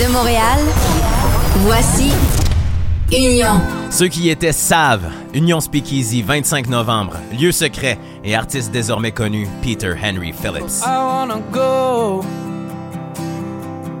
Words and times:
De 0.00 0.06
Montréal, 0.06 0.58
voici 1.56 2.10
Union. 3.12 3.60
Ceux 3.90 4.08
qui 4.08 4.22
y 4.22 4.30
étaient 4.30 4.50
savent. 4.50 5.10
Union 5.34 5.60
Speakeasy, 5.60 6.22
25 6.22 6.70
novembre. 6.70 7.18
Lieu 7.38 7.52
secret 7.52 7.98
et 8.24 8.34
artiste 8.34 8.72
désormais 8.72 9.12
connu, 9.12 9.46
Peter 9.60 9.92
Henry 9.94 10.32
Phillips. 10.32 10.82
I 10.86 10.96
wanna 10.96 11.42
go 11.52 12.24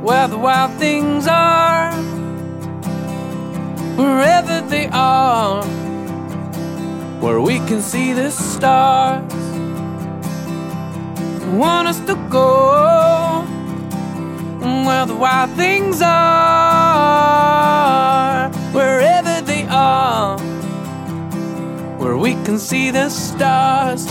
where 0.02 0.26
the 0.26 0.38
wild 0.38 0.70
things 0.78 1.28
are, 1.28 1.92
wherever 3.98 4.62
they 4.70 4.88
are, 4.92 5.62
where 7.20 7.42
we 7.42 7.58
can 7.68 7.82
see 7.82 8.14
the 8.14 8.30
stars. 8.30 9.22
I 11.42 11.56
want 11.58 11.88
us 11.88 12.00
to 12.06 12.16
go 12.30 13.29
where 14.60 15.06
the 15.06 15.14
wild 15.14 15.50
things 15.52 16.02
are, 16.02 17.30
wherever 18.72 19.40
they 19.42 19.66
are, 19.68 20.38
where 21.98 22.16
we 22.16 22.34
can 22.44 22.58
see 22.58 22.90
the 22.90 23.08
stars. 23.08 24.06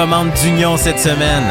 Commandes 0.00 0.32
d'Union 0.42 0.78
cette 0.78 0.98
semaine. 0.98 1.44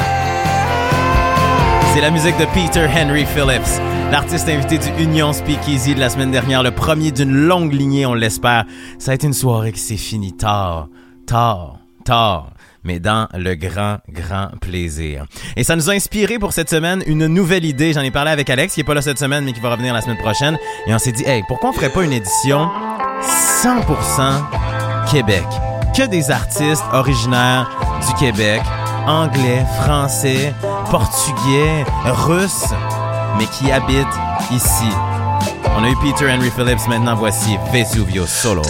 C'est 1.93 2.01
la 2.01 2.09
musique 2.09 2.35
de 2.39 2.45
Peter 2.45 2.87
Henry 2.87 3.23
Phillips, 3.23 3.79
l'artiste 4.11 4.49
invité 4.49 4.79
du 4.79 5.03
Union 5.03 5.33
Speakeasy 5.33 5.93
de 5.93 5.99
la 5.99 6.09
semaine 6.09 6.31
dernière, 6.31 6.63
le 6.63 6.71
premier 6.71 7.11
d'une 7.11 7.31
longue 7.31 7.71
lignée, 7.71 8.07
on 8.07 8.15
l'espère. 8.15 8.65
Ça 8.97 9.11
a 9.11 9.13
été 9.13 9.27
une 9.27 9.33
soirée 9.33 9.71
qui 9.71 9.79
s'est 9.79 9.97
finie 9.97 10.35
tard, 10.35 10.87
tard, 11.27 11.77
tard 12.05 12.53
mais 12.83 12.99
dans 12.99 13.27
le 13.35 13.53
grand, 13.53 13.97
grand 14.11 14.47
plaisir. 14.59 15.27
Et 15.55 15.63
ça 15.63 15.75
nous 15.75 15.91
a 15.91 15.93
inspiré 15.93 16.39
pour 16.39 16.53
cette 16.53 16.71
semaine 16.71 17.03
une 17.05 17.27
nouvelle 17.27 17.65
idée. 17.65 17.93
J'en 17.93 18.01
ai 18.01 18.09
parlé 18.09 18.31
avec 18.31 18.49
Alex, 18.49 18.73
qui 18.73 18.79
est 18.79 18.83
pas 18.83 18.95
là 18.95 19.03
cette 19.03 19.19
semaine, 19.19 19.45
mais 19.45 19.53
qui 19.53 19.59
va 19.59 19.69
revenir 19.69 19.93
la 19.93 20.01
semaine 20.01 20.17
prochaine. 20.17 20.57
Et 20.87 20.93
on 20.95 20.97
s'est 20.97 21.11
dit, 21.11 21.23
hey, 21.23 21.43
pourquoi 21.47 21.69
on 21.69 21.73
ferait 21.73 21.91
pas 21.91 22.03
une 22.03 22.13
édition 22.13 22.67
100% 23.61 25.11
Québec? 25.11 25.45
Que 25.95 26.07
des 26.07 26.31
artistes 26.31 26.85
originaires 26.93 27.88
du 28.05 28.13
Québec, 28.13 28.61
anglais, 29.07 29.65
français, 29.83 30.53
portugais, 30.89 31.85
russes, 32.05 32.73
mais 33.37 33.45
qui 33.45 33.71
habitent 33.71 34.07
ici. 34.51 34.89
On 35.77 35.83
a 35.83 35.89
eu 35.89 35.95
Peter 35.97 36.31
Henry 36.31 36.51
Phillips, 36.51 36.87
maintenant 36.87 37.15
voici 37.15 37.57
Vesuvio 37.71 38.25
Solo. 38.27 38.63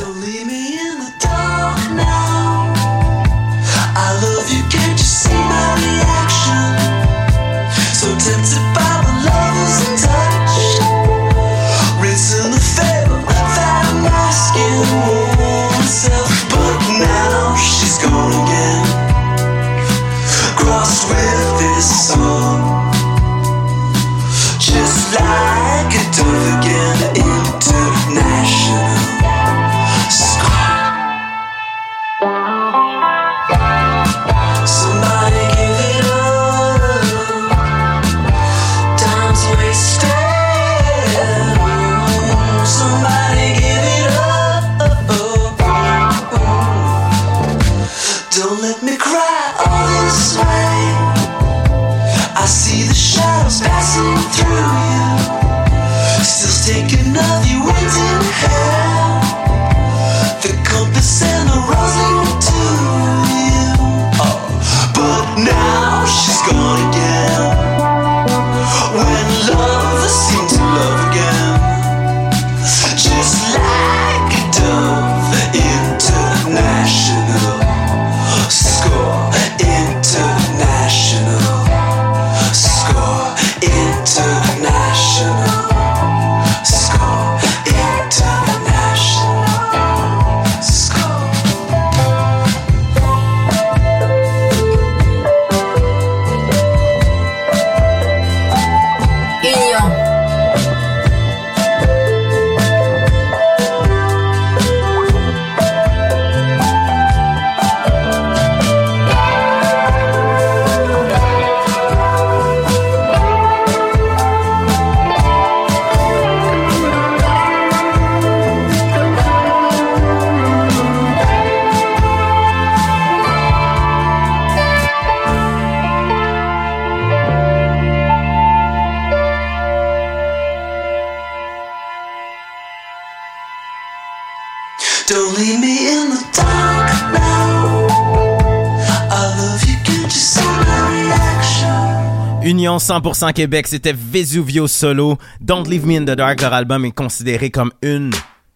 100% 142.89 143.33
Québec, 143.33 143.67
c'était 143.67 143.93
Vesuvio 143.93 144.67
Solo. 144.67 145.19
Don't 145.39 145.67
Leave 145.69 145.85
Me 145.85 145.97
in 145.97 146.05
the 146.05 146.17
Dark, 146.17 146.41
leur 146.41 146.53
album 146.53 146.85
est 146.85 146.91
considéré 146.91 147.51
comme 147.51 147.71
une 147.83 148.09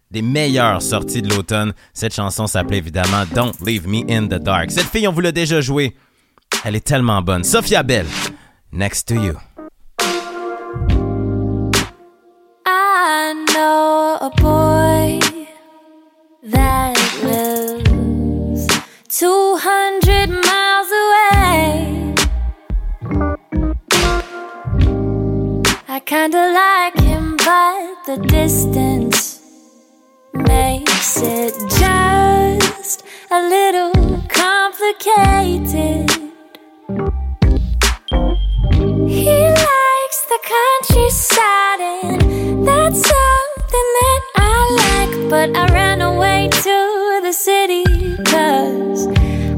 des 0.10 0.24
meilleures 0.24 0.82
sorties 0.82 1.22
de 1.22 1.30
l'automne. 1.30 1.74
Cette 1.94 2.16
chanson 2.16 2.48
s'appelait 2.48 2.80
évidemment 2.80 3.26
Don't 3.36 3.54
Leave 3.64 3.88
Me 3.88 4.00
in 4.10 4.26
the 4.26 4.42
Dark. 4.42 4.72
Cette 4.72 4.88
fille, 4.88 5.08
on 5.08 5.12
vous 5.12 5.22
l'a 5.22 5.32
déjà 5.32 5.62
jouée. 5.62 5.96
Elle 6.66 6.76
est 6.76 6.84
tellement 6.84 7.22
bonne. 7.22 7.44
Sophia 7.44 7.84
Bell, 7.84 8.08
Next 8.72 9.08
to 9.10 9.14
You. 9.14 9.34
I 12.66 13.36
know 13.54 14.18
a 14.20 14.32
boy 14.42 15.20
that 16.52 16.96
lives 17.24 18.68
200 19.10 20.03
kinda 26.14 26.44
like 26.54 27.00
him, 27.00 27.36
but 27.38 28.06
the 28.06 28.18
distance 28.28 29.40
makes 30.32 31.18
it 31.18 31.54
just 31.82 33.04
a 33.32 33.42
little 33.56 33.92
complicated. 34.28 36.08
He 39.18 39.40
likes 39.72 40.20
the 40.34 40.42
countryside, 40.56 41.82
and 42.04 42.68
that's 42.68 43.02
something 43.16 43.88
that 44.00 44.22
I 44.36 44.56
like. 44.84 45.14
But 45.32 45.58
I 45.58 45.66
ran 45.74 46.00
away 46.02 46.50
to 46.68 46.78
the 47.24 47.34
city, 47.34 47.86
cause 48.34 49.08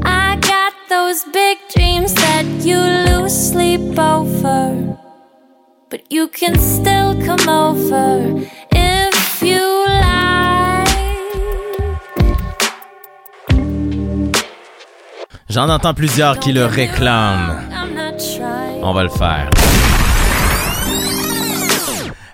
I 0.04 0.38
got 0.52 0.72
those 0.88 1.22
big 1.24 1.58
dreams 1.74 2.14
that 2.14 2.46
you 2.64 2.78
lose 3.08 3.36
sleep 3.50 3.98
over. 3.98 4.96
But 5.88 6.00
you 6.10 6.26
can 6.26 6.58
still 6.58 7.14
come 7.24 7.48
over 7.48 8.42
if 8.72 9.40
you 9.40 9.86
like. 9.86 10.88
J'en 15.48 15.68
entends 15.68 15.94
plusieurs 15.94 16.40
qui 16.40 16.52
le 16.52 16.66
réclament. 16.66 17.60
On 18.82 18.92
va 18.92 19.04
le 19.04 19.08
faire. 19.10 19.48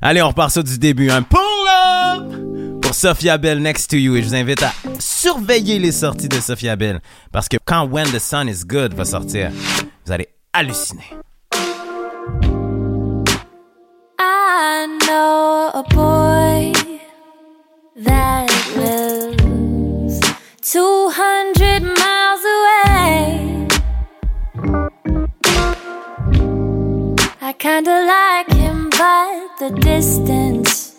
Allez, 0.00 0.22
on 0.22 0.28
repart 0.28 0.50
ça 0.50 0.62
du 0.62 0.78
début. 0.78 1.10
Un 1.10 1.22
pull-up 1.22 2.80
pour 2.80 2.94
Sophia 2.94 3.36
Bell 3.36 3.60
Next 3.60 3.90
to 3.90 3.98
You. 3.98 4.16
Et 4.16 4.22
je 4.22 4.28
vous 4.28 4.34
invite 4.34 4.62
à 4.62 4.72
surveiller 4.98 5.78
les 5.78 5.92
sorties 5.92 6.28
de 6.28 6.40
Sophia 6.40 6.74
Bell. 6.74 7.02
Parce 7.30 7.48
que 7.48 7.58
quand 7.62 7.86
When 7.86 8.10
the 8.10 8.18
Sun 8.18 8.48
is 8.48 8.64
Good 8.64 8.94
va 8.94 9.04
sortir, 9.04 9.50
vous 10.06 10.12
allez 10.12 10.28
halluciner. 10.54 11.04
I 14.54 14.86
know 15.08 15.70
a 15.72 15.82
boy 15.94 16.72
that 17.96 18.50
lives 18.76 20.20
200 20.60 21.82
miles 21.82 22.44
away. 22.56 23.66
I 27.40 27.54
kinda 27.58 27.96
like 28.04 28.52
him, 28.52 28.90
but 28.90 29.56
the 29.58 29.70
distance 29.80 30.92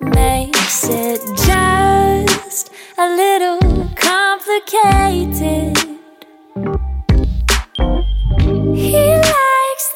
makes 0.00 0.88
it 0.88 1.20
just 1.46 2.72
a 2.98 3.06
little 3.22 3.60
complicated. 3.94 5.78
He 8.74 9.25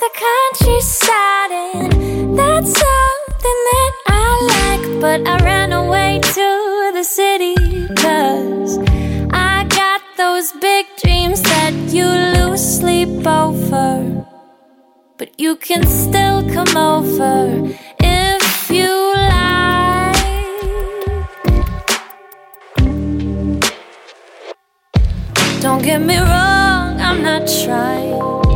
the 0.01 0.11
countryside, 0.29 1.53
and 1.53 2.39
that's 2.39 2.73
something 2.73 3.59
that 3.71 3.93
I 4.07 4.27
like. 4.55 5.01
But 5.01 5.29
I 5.29 5.37
ran 5.45 5.73
away 5.75 6.21
to 6.23 6.91
the 6.95 7.05
city, 7.05 7.55
cause 7.97 8.79
I 9.31 9.67
got 9.69 10.01
those 10.17 10.53
big 10.53 10.87
dreams 11.03 11.43
that 11.43 11.75
you 11.93 12.07
lose 12.07 12.63
sleep 12.79 13.27
over. 13.27 14.25
But 15.19 15.39
you 15.39 15.57
can 15.57 15.87
still 15.87 16.49
come 16.49 16.75
over 16.79 17.75
if 17.99 18.71
you 18.71 18.93
like. 19.15 20.17
Don't 25.61 25.83
get 25.83 26.01
me 26.01 26.17
wrong, 26.17 26.99
I'm 26.99 27.23
not 27.23 27.47
trying 27.65 28.50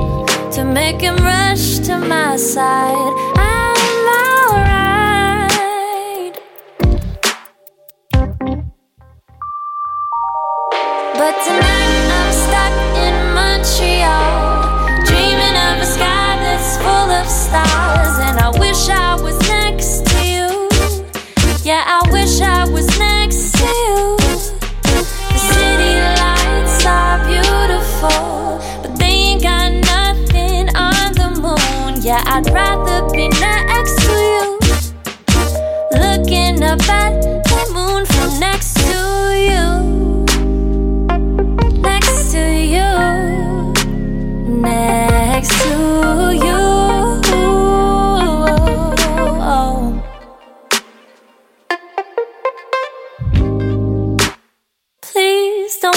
to 0.55 0.65
make 0.65 1.01
him 1.01 1.17
rush 1.17 1.81
to 1.81 1.99
my 1.99 2.37
side. 2.37 3.34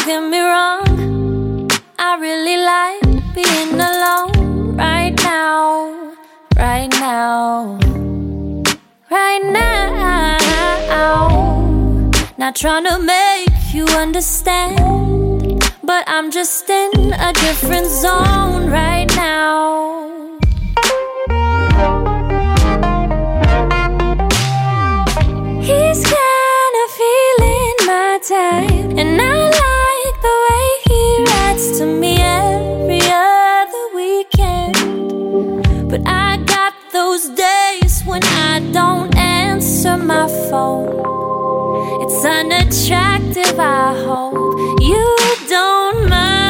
Get 0.08 0.24
me 0.24 0.40
wrong. 0.40 1.70
I 2.00 2.16
really 2.16 2.56
like 2.56 3.36
being 3.36 3.74
alone 3.74 4.78
right 4.78 5.14
now. 5.22 6.16
Right 6.56 6.88
now. 6.92 7.78
Right 9.12 9.44
now. 9.44 10.38
Not 12.38 12.56
trying 12.56 12.86
to 12.86 13.00
make 13.00 13.50
you 13.74 13.86
understand. 13.98 15.60
But 15.84 16.06
I'm 16.08 16.32
just 16.32 16.70
in 16.70 17.12
a 17.12 17.34
different 17.34 17.88
zone 17.88 18.70
right 18.72 19.14
now. 19.14 20.40
He's 25.60 26.02
kinda 26.16 26.84
feeling 26.98 27.76
my 27.86 28.20
type, 28.24 28.98
and 28.98 29.22
I 29.22 29.50
like 29.50 29.77
the 30.28 30.36
way 30.48 30.66
he 30.90 31.02
writes 31.28 31.66
to 31.78 31.86
me 31.86 32.14
every 32.20 33.04
other 33.04 33.86
weekend. 34.00 34.76
But 35.92 36.02
I 36.06 36.38
got 36.56 36.74
those 36.92 37.24
days 37.30 37.94
when 38.10 38.24
I 38.24 38.54
don't 38.80 39.16
answer 39.16 39.96
my 39.98 40.28
phone. 40.50 40.90
It's 42.04 42.22
unattractive, 42.40 43.58
I 43.60 43.88
hope 44.08 44.36
you 44.92 45.06
don't 45.56 46.00
mind. 46.10 46.50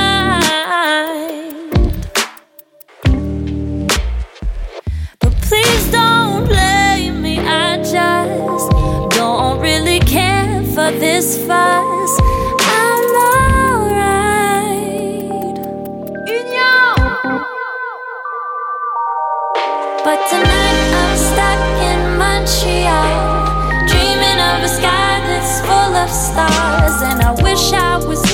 But 5.22 5.34
please 5.48 5.84
don't 6.00 6.46
blame 6.54 7.16
me, 7.26 7.36
I 7.40 7.78
just 7.96 8.66
don't 9.18 9.60
really 9.68 10.00
care 10.00 10.64
for 10.76 10.90
this 11.04 11.28
fuss. 11.46 11.67
wish 27.58 27.74
I 27.74 27.98
was 28.06 28.27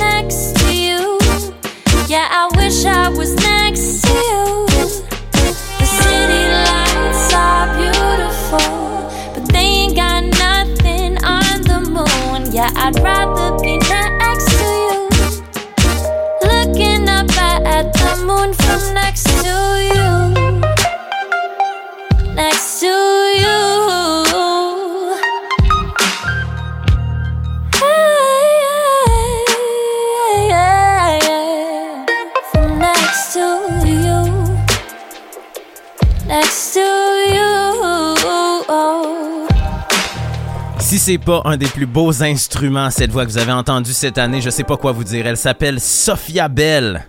c'est 41.04 41.18
pas 41.18 41.42
un 41.44 41.58
des 41.58 41.66
plus 41.66 41.86
beaux 41.86 42.24
instruments, 42.24 42.90
cette 42.90 43.12
voix 43.12 43.26
que 43.26 43.32
vous 43.32 43.38
avez 43.38 43.52
entendue 43.52 43.92
cette 43.92 44.18
année, 44.18 44.40
je 44.40 44.50
sais 44.50 44.64
pas 44.64 44.78
quoi 44.78 44.94
vous 44.94 45.04
dire. 45.04 45.28
Elle 45.28 45.36
s'appelle 45.36 45.82
Sophia 45.82 46.48
Bell. 46.48 47.04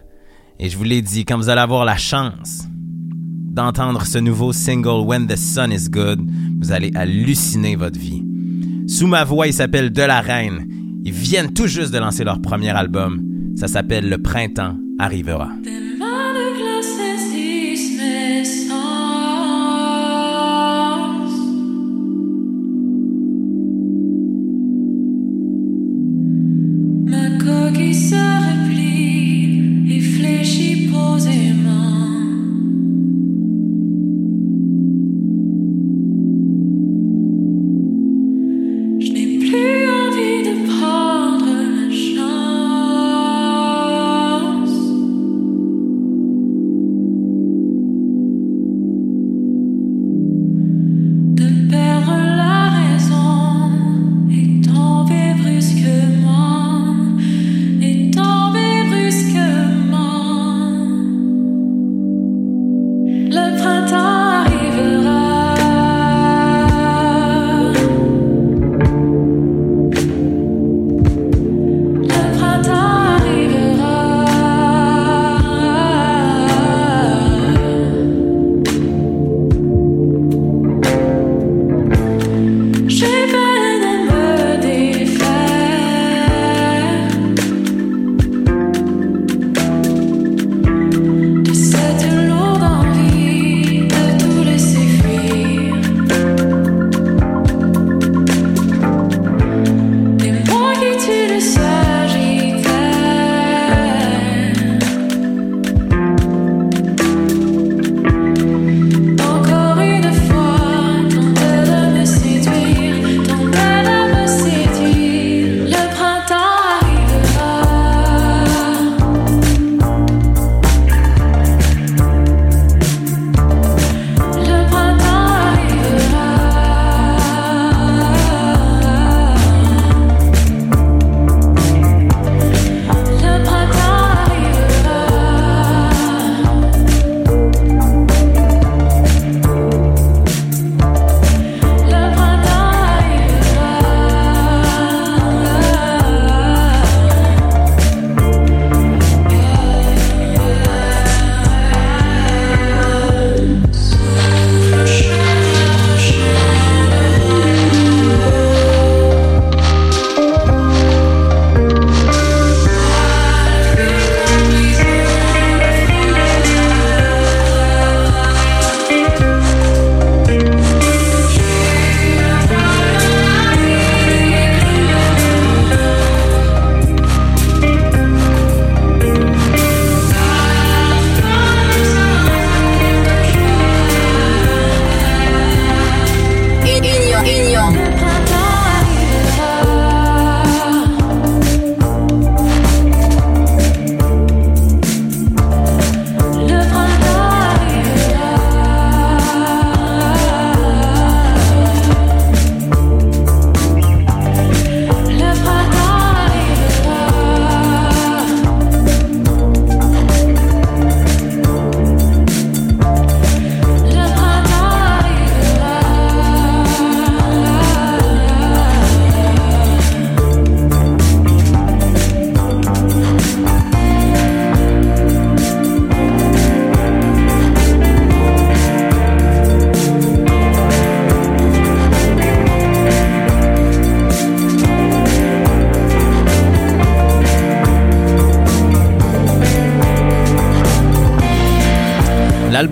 Et 0.59 0.69
je 0.69 0.77
vous 0.77 0.83
l'ai 0.83 1.01
dit, 1.01 1.25
quand 1.25 1.37
vous 1.37 1.49
allez 1.49 1.61
avoir 1.61 1.85
la 1.85 1.97
chance 1.97 2.65
d'entendre 3.53 4.05
ce 4.05 4.19
nouveau 4.19 4.53
single 4.53 5.07
When 5.07 5.29
the 5.29 5.37
Sun 5.37 5.71
is 5.71 5.89
Good, 5.89 6.29
vous 6.61 6.73
allez 6.73 6.91
halluciner 6.97 7.77
votre 7.77 7.97
vie. 7.97 8.25
Sous 8.89 9.07
ma 9.07 9.23
voix, 9.23 9.47
il 9.47 9.55
s'appelle 9.55 9.93
De 9.93 10.03
la 10.03 10.21
Reine. 10.21 10.67
Ils 11.05 11.13
viennent 11.13 11.53
tout 11.53 11.69
juste 11.69 11.93
de 11.93 11.99
lancer 11.99 12.25
leur 12.25 12.43
premier 12.43 12.71
album. 12.71 13.23
Ça 13.55 13.69
s'appelle 13.69 14.09
Le 14.09 14.19
printemps 14.19 14.77
arrivera. 14.99 15.51
Ma 27.75 27.81
coquille 27.81 28.44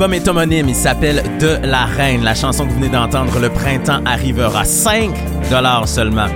L'album 0.03 0.43
est 0.43 0.69
il 0.69 0.75
s'appelle 0.75 1.23
De 1.39 1.65
la 1.65 1.85
Reine. 1.85 2.25
La 2.25 2.35
chanson 2.35 2.67
que 2.67 2.71
vous 2.71 2.81
venez 2.81 2.89
d'entendre, 2.89 3.39
Le 3.39 3.49
printemps 3.49 4.01
arrivera. 4.05 4.65
5 4.65 5.13
dollars 5.49 5.87
seulement 5.87 6.27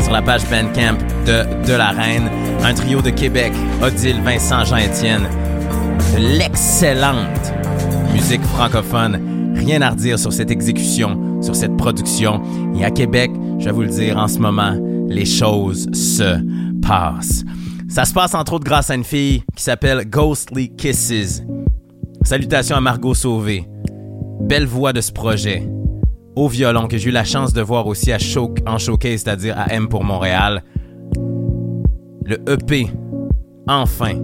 sur 0.00 0.10
la 0.10 0.20
page 0.20 0.42
Bandcamp 0.50 0.98
de 1.24 1.64
De 1.64 1.74
la 1.74 1.90
Reine. 1.90 2.28
Un 2.64 2.74
trio 2.74 3.00
de 3.00 3.10
Québec, 3.10 3.52
Odile, 3.80 4.20
Vincent, 4.22 4.64
Jean-Étienne. 4.64 5.28
De 6.16 6.38
l'excellente 6.38 7.52
musique 8.12 8.42
francophone. 8.42 9.54
Rien 9.54 9.80
à 9.80 9.90
redire 9.90 10.18
sur 10.18 10.32
cette 10.32 10.50
exécution, 10.50 11.40
sur 11.40 11.54
cette 11.54 11.76
production. 11.76 12.42
Et 12.76 12.84
à 12.84 12.90
Québec, 12.90 13.30
je 13.60 13.66
vais 13.66 13.72
vous 13.72 13.82
le 13.82 13.90
dire 13.90 14.16
en 14.16 14.26
ce 14.26 14.40
moment, 14.40 14.74
les 15.06 15.26
choses 15.26 15.88
se 15.92 16.36
passent. 16.84 17.44
Ça 17.88 18.04
se 18.04 18.12
passe 18.12 18.34
entre 18.34 18.54
autres 18.54 18.64
grâce 18.64 18.90
à 18.90 18.96
une 18.96 19.04
fille 19.04 19.44
qui 19.54 19.62
s'appelle 19.62 20.04
Ghostly 20.10 20.74
Kisses. 20.74 21.44
Salutations 22.24 22.76
à 22.76 22.80
Margot 22.80 23.14
Sauvé. 23.14 23.66
Belle 24.40 24.66
voix 24.66 24.92
de 24.92 25.00
ce 25.00 25.12
projet. 25.12 25.68
Au 26.36 26.48
violon 26.48 26.86
que 26.86 26.96
j'ai 26.96 27.10
eu 27.10 27.12
la 27.12 27.24
chance 27.24 27.52
de 27.52 27.60
voir 27.60 27.86
aussi 27.86 28.12
à 28.12 28.18
en 28.66 28.78
showcase, 28.78 29.22
c'est-à-dire 29.22 29.58
à 29.58 29.72
M 29.72 29.88
pour 29.88 30.04
Montréal. 30.04 30.62
Le 32.24 32.38
EP, 32.48 32.88
enfin, 33.68 34.14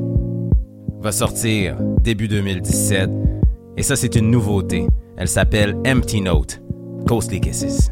va 1.01 1.13
sortir 1.13 1.77
début 2.03 2.29
2017. 2.29 3.11
Et 3.77 3.83
ça, 3.83 3.97
c'est 3.97 4.15
une 4.15 4.31
nouveauté. 4.31 4.87
Elle 5.17 5.29
s'appelle 5.29 5.77
Empty 5.87 6.21
Note. 6.21 6.63
Ghostly 7.05 7.41
Kisses. 7.41 7.91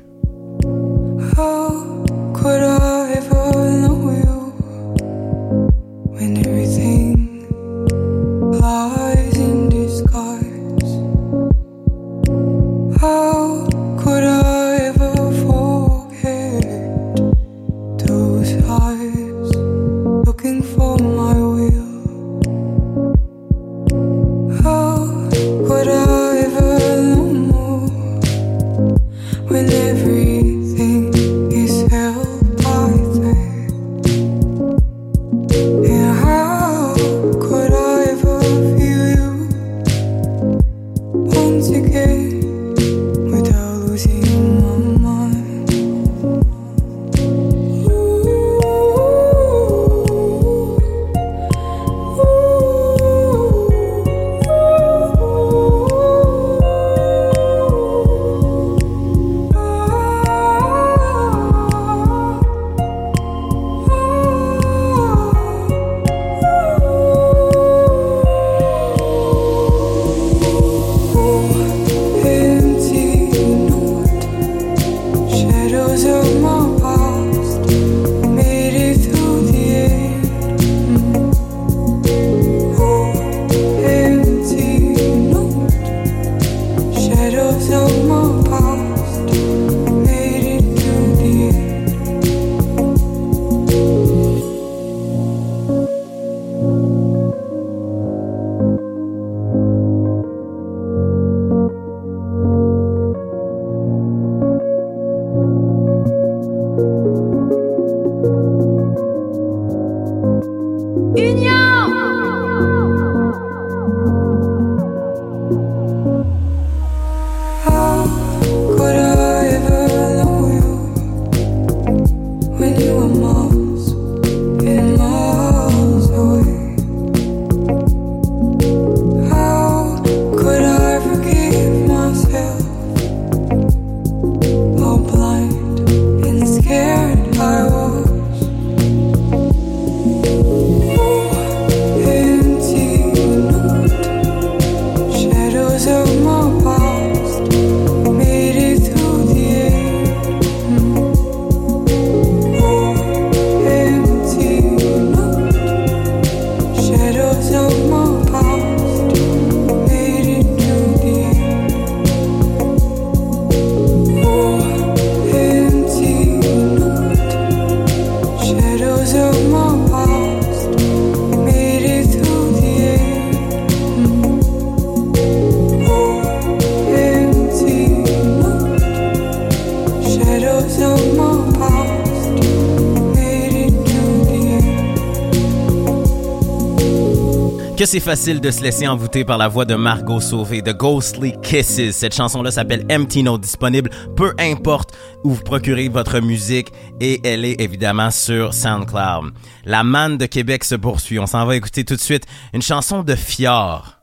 C'est 187.86 188.00
facile 188.00 188.40
de 188.40 188.50
se 188.50 188.62
laisser 188.62 188.88
envoûter 188.88 189.24
par 189.24 189.38
la 189.38 189.46
voix 189.46 189.64
de 189.64 189.76
Margot 189.76 190.18
Sauvé 190.18 190.60
de 190.60 190.72
Ghostly 190.72 191.40
Kisses. 191.40 191.92
Cette 191.92 192.14
chanson-là 192.14 192.50
s'appelle 192.50 192.84
Empty 192.90 193.22
Note, 193.22 193.42
disponible 193.42 193.90
peu 194.16 194.34
importe 194.40 194.92
où 195.22 195.30
vous 195.30 195.42
procurez 195.42 195.88
votre 195.88 196.18
musique 196.18 196.72
et 197.00 197.20
elle 197.24 197.44
est 197.44 197.60
évidemment 197.60 198.10
sur 198.10 198.54
SoundCloud. 198.54 199.32
La 199.64 199.84
manne 199.84 200.18
de 200.18 200.26
Québec 200.26 200.64
se 200.64 200.74
poursuit. 200.74 201.20
On 201.20 201.26
s'en 201.26 201.46
va 201.46 201.54
écouter 201.54 201.84
tout 201.84 201.94
de 201.94 202.00
suite 202.00 202.24
une 202.52 202.62
chanson 202.62 203.04
de 203.04 203.14
Fior. 203.14 204.00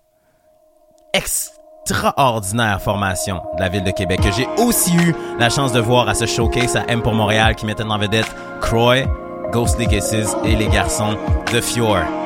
Extraordinaire 1.13 2.81
formation 2.81 3.41
de 3.57 3.59
la 3.59 3.67
ville 3.67 3.83
de 3.83 3.91
Québec 3.91 4.21
que 4.21 4.31
j'ai 4.31 4.47
aussi 4.59 4.95
eu 4.95 5.13
la 5.37 5.49
chance 5.49 5.73
de 5.73 5.81
voir 5.81 6.07
à 6.07 6.13
ce 6.13 6.25
showcase 6.25 6.77
à 6.77 6.85
M 6.87 7.01
pour 7.01 7.13
Montréal 7.13 7.55
qui 7.55 7.65
mettait 7.65 7.83
en 7.83 7.97
vedette 7.97 8.33
Croy, 8.61 9.03
Ghostly 9.51 9.87
Kisses 9.87 10.37
et 10.45 10.55
les 10.55 10.69
garçons 10.69 11.17
de 11.51 11.59
Fior. 11.59 12.22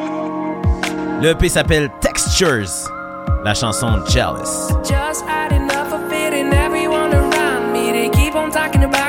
Le 1.19 1.29
EP 1.29 1.49
s'appelle 1.49 1.89
Textures. 1.99 2.87
La 3.43 3.55
chanson 3.55 4.03
Jealous. 4.07 4.69
Just 4.87 5.25
had 5.25 5.51
enough 5.51 5.91
of 5.91 6.11
it 6.11 6.33
and 6.33 6.53
everyone 6.53 7.11
around 7.11 7.73
me. 7.73 7.91
They 7.91 8.09
keep 8.09 8.35
on 8.35 8.51
talking 8.51 8.83
about 8.83 9.06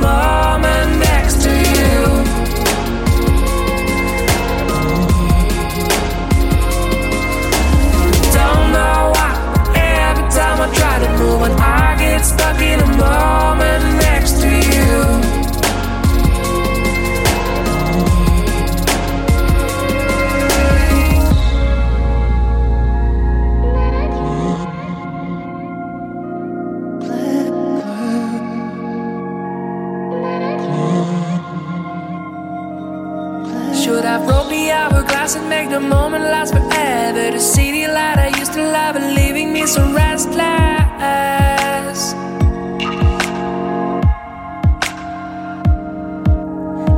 tomorrow. 0.00 0.39
Should 33.90 34.04
I 34.04 34.24
broke 34.24 34.48
the 34.50 34.70
hourglass 34.70 35.34
and 35.34 35.48
make 35.48 35.68
the 35.68 35.80
moment 35.80 36.22
last 36.22 36.54
forever? 36.54 37.32
The 37.32 37.40
city 37.40 37.86
the 37.86 37.92
light 37.92 38.18
I 38.18 38.28
used 38.38 38.52
to 38.52 38.62
love, 38.62 38.94
and 38.94 39.16
leaving 39.16 39.52
me 39.52 39.66
so 39.66 39.82
restless. 39.92 40.38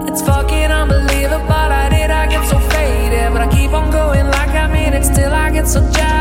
It's 0.07 0.21
fucking 0.21 0.71
unbelievable. 0.71 1.71
I 1.83 1.89
did, 1.89 2.11
I 2.11 2.27
get 2.27 2.47
so 2.47 2.59
faded, 2.59 3.33
but 3.33 3.41
I 3.41 3.49
keep 3.51 3.73
on 3.73 3.91
going 3.91 4.27
like 4.27 4.51
I 4.51 4.67
mean 4.71 4.93
it. 4.93 5.07
Still, 5.07 5.33
I 5.33 5.51
get 5.51 5.67
so 5.67 5.81
jealous. 5.93 6.12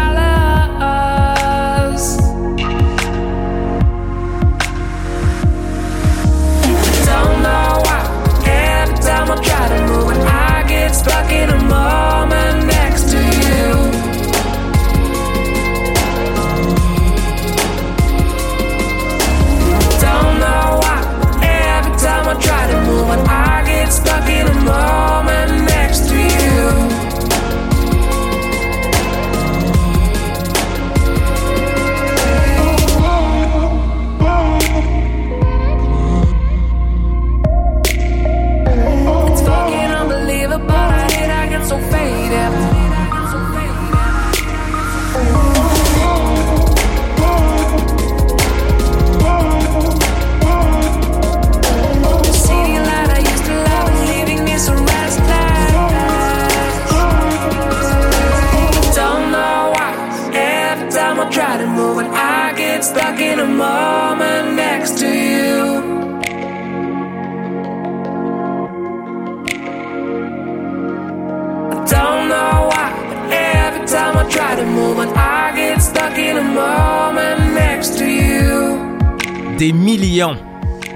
Des 79.58 79.74
millions 79.74 80.38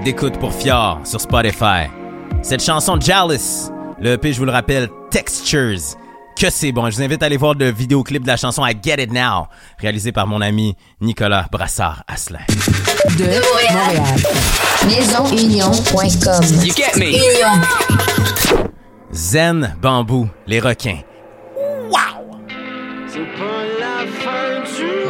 d'écoutes 0.04 0.38
pour 0.38 0.52
Fior 0.52 1.00
sur 1.04 1.20
Spotify. 1.20 1.88
Cette 2.42 2.62
chanson 2.62 2.98
Jealous, 3.00 3.70
le 4.00 4.12
EP, 4.12 4.32
je 4.32 4.38
vous 4.38 4.44
le 4.44 4.52
rappelle, 4.52 4.88
Textures. 5.10 5.96
Que 6.40 6.50
c'est 6.50 6.72
bon. 6.72 6.90
Je 6.90 6.96
vous 6.96 7.02
invite 7.02 7.22
à 7.22 7.26
aller 7.26 7.36
voir 7.36 7.54
le 7.54 7.70
vidéoclip 7.70 8.22
de 8.22 8.26
la 8.26 8.36
chanson 8.36 8.64
I 8.66 8.74
Get 8.82 9.02
It 9.02 9.12
Now, 9.12 9.46
réalisé 9.78 10.12
par 10.12 10.26
mon 10.26 10.40
ami 10.40 10.74
Nicolas 11.00 11.46
Brassard-Asselin. 11.52 12.40
De 13.18 13.24
Montréal. 13.24 14.02
Maisonunion.com. 14.86 16.44
You 16.64 16.72
get 16.74 16.96
me? 16.98 17.06
Union. 17.08 17.60
Zen 19.12 19.74
Bambou, 19.80 20.28
les 20.46 20.60
requins. 20.60 21.00
C'est 23.08 23.20
pas 23.20 23.64
la 23.80 24.04
fin 24.20 24.60
du 24.76 25.05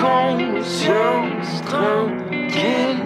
conscience 0.00 1.62
tranquille. 1.64 3.04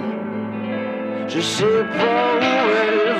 Je 1.29 1.41
sais 1.41 1.85
pas 1.97 2.25
où 2.37 2.69
elle 2.83 2.99
va 3.09 3.12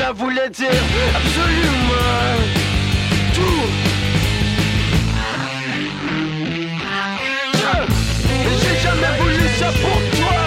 ça 0.00 0.12
voulait 0.12 0.48
dire 0.48 0.82
absolument 1.14 2.38
tout. 3.34 3.66
J'ai 8.60 8.76
jamais 8.86 9.12
voulu 9.20 9.46
ça 9.58 9.70
pour 9.82 10.00
toi, 10.18 10.38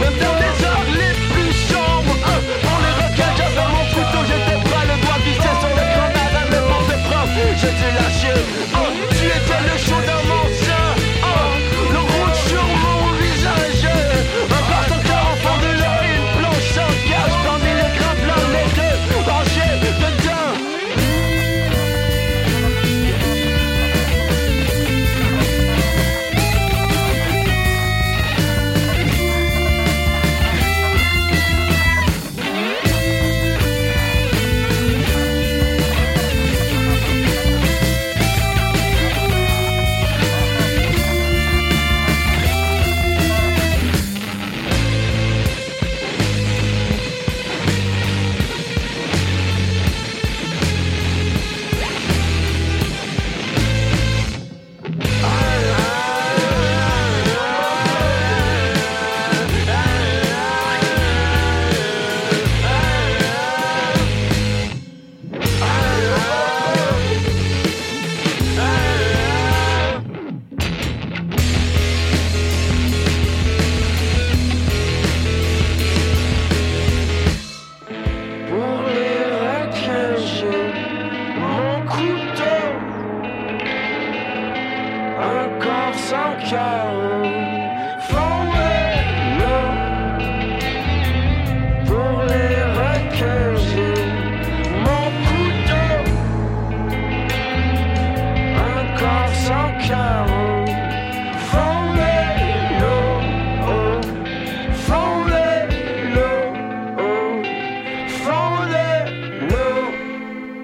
même 0.00 0.16
dans 0.24 0.36
les 0.42 0.54
heures 0.66 0.86
les 1.00 1.14
plus 1.32 1.54
sombres. 1.70 2.16
On 2.72 2.78
les 2.84 2.94
requins, 3.02 3.34
j'avais 3.36 3.68
mon 3.74 3.84
couteau, 3.94 4.22
j'étais 4.30 4.60
pas 4.70 4.84
le 4.90 4.96
doigt 5.02 5.20
vissé 5.26 5.50
sur 5.60 5.72
le 5.78 5.84
grand 5.92 6.12
arrêt, 6.24 6.46
mais 6.52 6.62
pour 6.70 6.82
te 6.86 6.96
prendre, 7.08 7.34
j'étais 7.60 7.92
lâché. 7.98 8.34
Oh, 8.76 8.90
tu 9.10 9.24
étais 9.38 9.62
le 9.68 9.76
chaud 9.84 10.02
dans 10.06 10.22
mon 10.30 10.41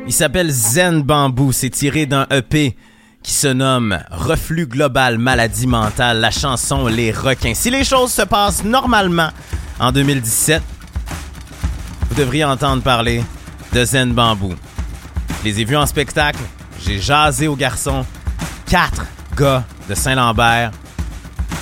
Il 0.09 0.12
s'appelle 0.12 0.51
Zen 0.51 1.03
Bamboo. 1.03 1.53
C'est 1.53 1.71
tiré 1.71 2.07
d'un 2.07 2.27
EP 2.31 2.75
qui 3.29 3.35
se 3.35 3.49
nomme 3.49 3.99
Reflux 4.11 4.67
global 4.67 5.19
maladie 5.19 5.67
mentale, 5.67 6.19
la 6.19 6.31
chanson 6.31 6.87
Les 6.87 7.12
requins. 7.12 7.53
Si 7.55 7.69
les 7.69 7.85
choses 7.85 8.11
se 8.11 8.23
passent 8.23 8.64
normalement 8.64 9.29
en 9.79 9.93
2017, 9.93 10.62
vous 12.09 12.14
devriez 12.14 12.47
entendre 12.47 12.83
parler 12.83 13.23
de 13.75 13.85
Zen 13.85 14.14
Bamboo. 14.14 14.55
Je 15.41 15.45
les 15.45 15.61
ai 15.61 15.64
vus 15.64 15.77
en 15.77 15.85
spectacle, 15.85 16.38
j'ai 16.83 16.99
jasé 16.99 17.49
aux 17.49 17.57
garçons. 17.57 18.07
Quatre 18.64 19.05
gars 19.37 19.62
de 19.91 19.95
Saint-Lambert, 19.95 20.71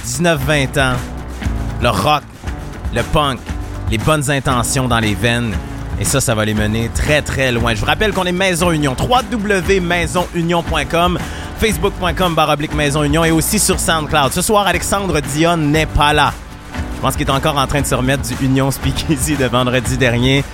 19-20 0.06 0.80
ans, 0.80 0.94
le 1.82 1.88
rock, 1.88 2.22
le 2.94 3.02
punk, 3.02 3.40
les 3.90 3.98
bonnes 3.98 4.30
intentions 4.30 4.86
dans 4.86 5.00
les 5.00 5.16
veines. 5.16 5.52
Et 5.98 6.04
ça, 6.04 6.20
ça 6.20 6.34
va 6.34 6.44
les 6.44 6.52
mener 6.54 6.90
très, 6.94 7.22
très 7.22 7.50
loin. 7.50 7.74
Je 7.74 7.80
vous 7.80 7.86
rappelle 7.86 8.12
qu'on 8.12 8.24
est 8.24 8.32
Maison 8.32 8.70
Union. 8.70 8.94
www.maisonunion.com, 9.00 11.18
facebook.com 11.58 12.34
baroblique 12.34 12.74
Maison 12.74 13.02
Union 13.02 13.24
et 13.24 13.30
aussi 13.30 13.58
sur 13.58 13.80
SoundCloud. 13.80 14.32
Ce 14.32 14.42
soir, 14.42 14.66
Alexandre 14.66 15.20
Dion 15.20 15.56
n'est 15.56 15.86
pas 15.86 16.12
là. 16.12 16.32
Je 16.96 17.00
pense 17.00 17.16
qu'il 17.16 17.26
est 17.26 17.30
encore 17.30 17.58
en 17.58 17.66
train 17.66 17.80
de 17.80 17.86
se 17.86 17.94
remettre 17.94 18.22
du 18.22 18.44
Union 18.44 18.70
Speakeasy 18.70 19.36
de 19.36 19.46
vendredi 19.46 19.96
dernier. 19.96 20.44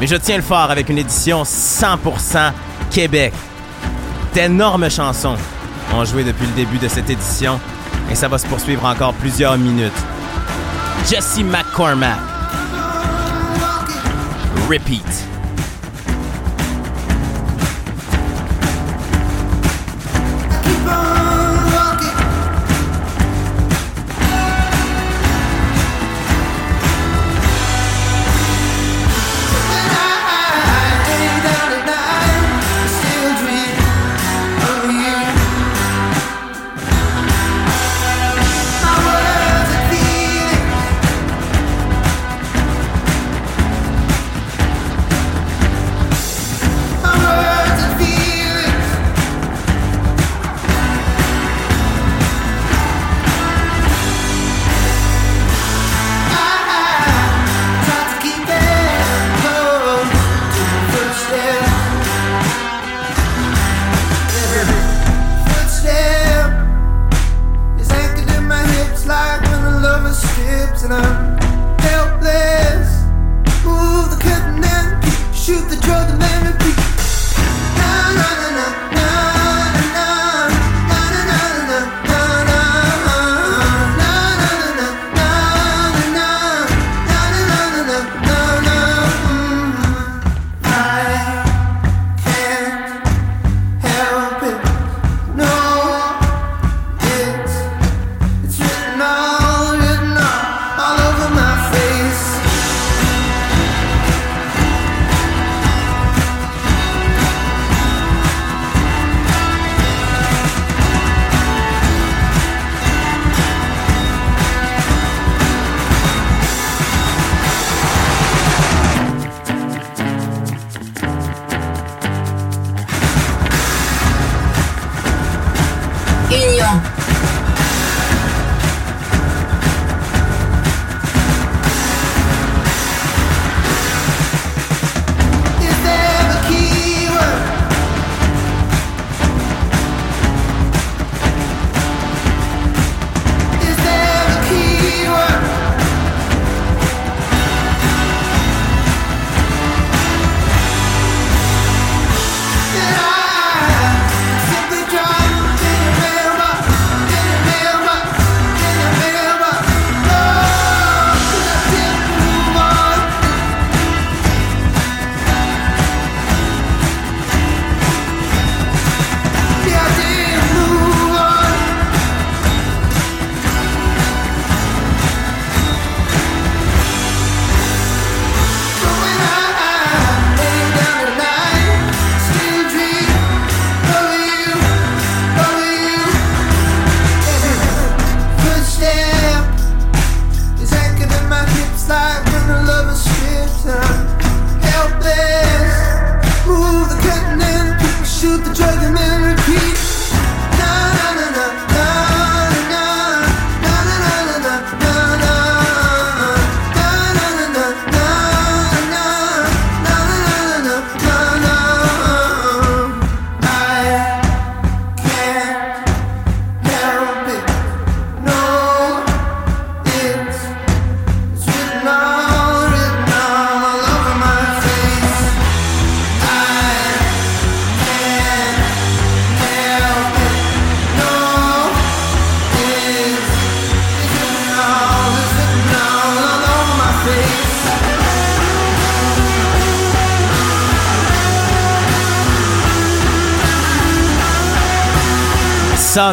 Mais 0.00 0.06
je 0.06 0.16
tiens 0.16 0.36
le 0.36 0.42
fort 0.42 0.70
avec 0.70 0.88
une 0.88 0.98
édition 0.98 1.42
100% 1.42 2.52
Québec. 2.90 3.32
D'énormes 4.34 4.90
chansons 4.90 5.36
ont 5.94 6.04
joué 6.04 6.24
depuis 6.24 6.46
le 6.46 6.52
début 6.52 6.78
de 6.78 6.88
cette 6.88 7.08
édition 7.10 7.60
et 8.10 8.14
ça 8.14 8.28
va 8.28 8.38
se 8.38 8.46
poursuivre 8.46 8.84
encore 8.84 9.14
plusieurs 9.14 9.56
minutes. 9.56 9.92
Jesse 11.08 11.38
McCormack. 11.38 12.18
Repeat. 14.68 15.33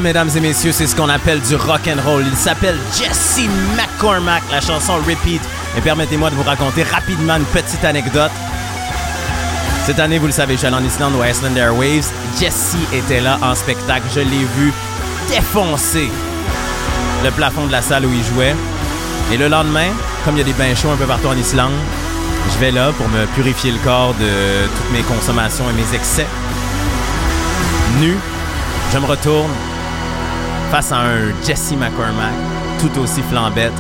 Mesdames 0.02 0.30
et 0.36 0.40
messieurs, 0.40 0.72
c'est 0.72 0.88
ce 0.88 0.96
qu'on 0.96 1.10
appelle 1.10 1.40
du 1.42 1.56
rock 1.56 1.82
and 1.88 2.02
roll. 2.06 2.24
Il 2.30 2.36
s'appelle 2.36 2.78
Jesse 2.98 3.48
McCormack, 3.78 4.44
la 4.52 4.60
chanson 4.60 4.96
Repeat. 5.08 5.42
Et 5.78 5.82
permettez-moi 5.82 6.30
de 6.30 6.36
vous 6.36 6.44
raconter 6.44 6.84
rapidement 6.84 7.38
une 7.38 7.46
petite 7.46 7.84
anecdote. 7.86 8.32
Cette 9.86 10.00
année, 10.00 10.18
vous 10.18 10.26
le 10.26 10.32
savez, 10.32 10.54
je 10.54 10.60
suis 10.60 10.68
allé 10.68 10.76
en 10.76 10.84
Islande 10.84 11.14
au 11.16 11.24
Iceland 11.24 11.56
Airwaves. 11.56 12.10
Jesse 12.40 12.76
était 12.94 13.22
là 13.22 13.38
en 13.42 13.56
spectacle. 13.56 14.06
Je 14.14 14.22
l'ai 14.22 14.46
vu 14.58 14.74
défoncer 15.30 16.10
le 17.24 17.32
plafond 17.32 17.68
de 17.68 17.72
la 17.72 17.82
salle 17.82 18.06
où 18.06 18.12
il 18.12 18.24
jouait. 18.24 18.56
Et 19.32 19.38
le 19.38 19.48
lendemain, 19.48 19.90
comme 20.26 20.36
il 20.36 20.40
y 20.40 20.42
a 20.42 20.46
des 20.46 20.54
bains 20.54 20.76
chauds 20.76 20.92
un 20.92 20.98
peu 20.98 21.06
partout 21.06 21.28
en 21.28 21.38
Islande, 21.38 21.72
je 22.54 22.58
vais 22.60 22.72
là 22.72 22.92
pour 22.92 23.08
me 23.10 23.26
purifier 23.28 23.72
le 23.72 23.80
corps 23.80 24.14
de 24.16 24.68
toutes 24.76 24.92
mes 24.92 25.04
consommations 25.04 25.66
et 25.70 25.74
mes 25.74 25.96
excès. 25.96 26.28
Nu, 28.00 28.18
je 28.94 28.98
me 28.98 29.06
retourne 29.06 29.50
face 30.72 30.94
à 30.94 31.02
un 31.02 31.44
Jesse 31.46 31.74
McCormack, 31.74 32.34
tout 32.80 32.98
aussi 33.02 33.22
flambette. 33.24 33.74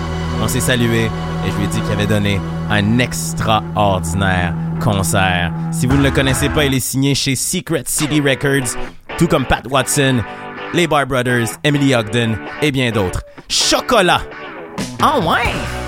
On 0.43 0.47
s'est 0.49 0.59
salué 0.59 1.05
et 1.05 1.51
je 1.51 1.57
lui 1.57 1.63
ai 1.63 1.67
dit 1.67 1.79
qu'il 1.79 1.91
avait 1.93 2.05
donné 2.05 2.41
un 2.69 2.99
extraordinaire 2.99 4.53
concert. 4.83 5.53
Si 5.71 5.87
vous 5.87 5.95
ne 5.95 6.03
le 6.03 6.11
connaissez 6.11 6.49
pas, 6.49 6.65
il 6.65 6.73
est 6.73 6.81
signé 6.81 7.15
chez 7.15 7.35
Secret 7.35 7.83
City 7.85 8.19
Records, 8.19 8.75
tout 9.17 9.27
comme 9.27 9.45
Pat 9.45 9.65
Watson, 9.69 10.21
les 10.73 10.85
Bar 10.85 11.07
Brothers, 11.07 11.47
Emily 11.63 11.95
Ogden 11.95 12.37
et 12.61 12.71
bien 12.73 12.91
d'autres. 12.91 13.23
Chocolat! 13.47 14.21
Oh 15.01 15.21
ouais! 15.29 15.80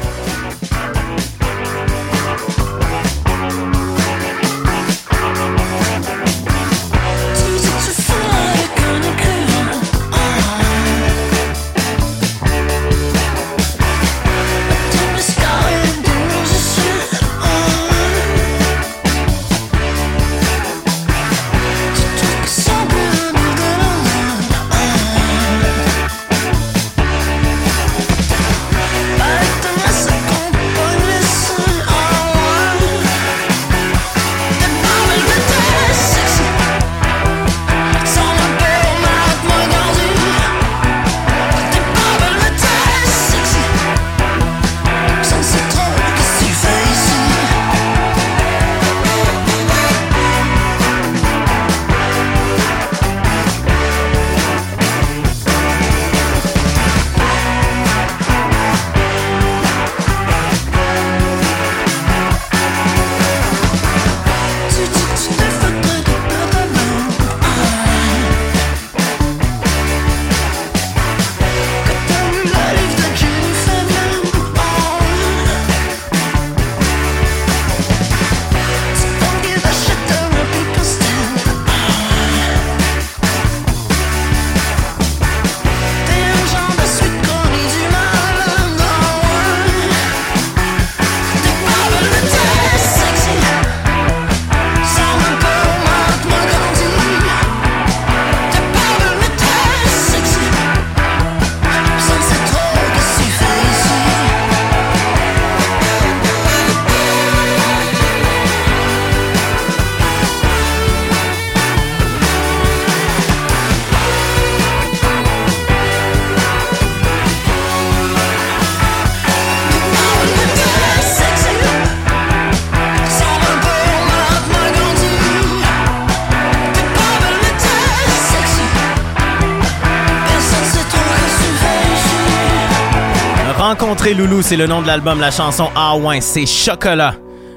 Loulou, 134.14 134.42
c'est 134.44 134.58
le 134.58 134.68
nom 134.68 134.82
de 134.82 134.88
l'album. 134.88 135.20
La 135.20 135.32
chanson 135.32 135.70
Ah 135.76 135.96
ouais, 135.98 136.22
c'est 136.22 136.46
Chocolat. 136.46 137.16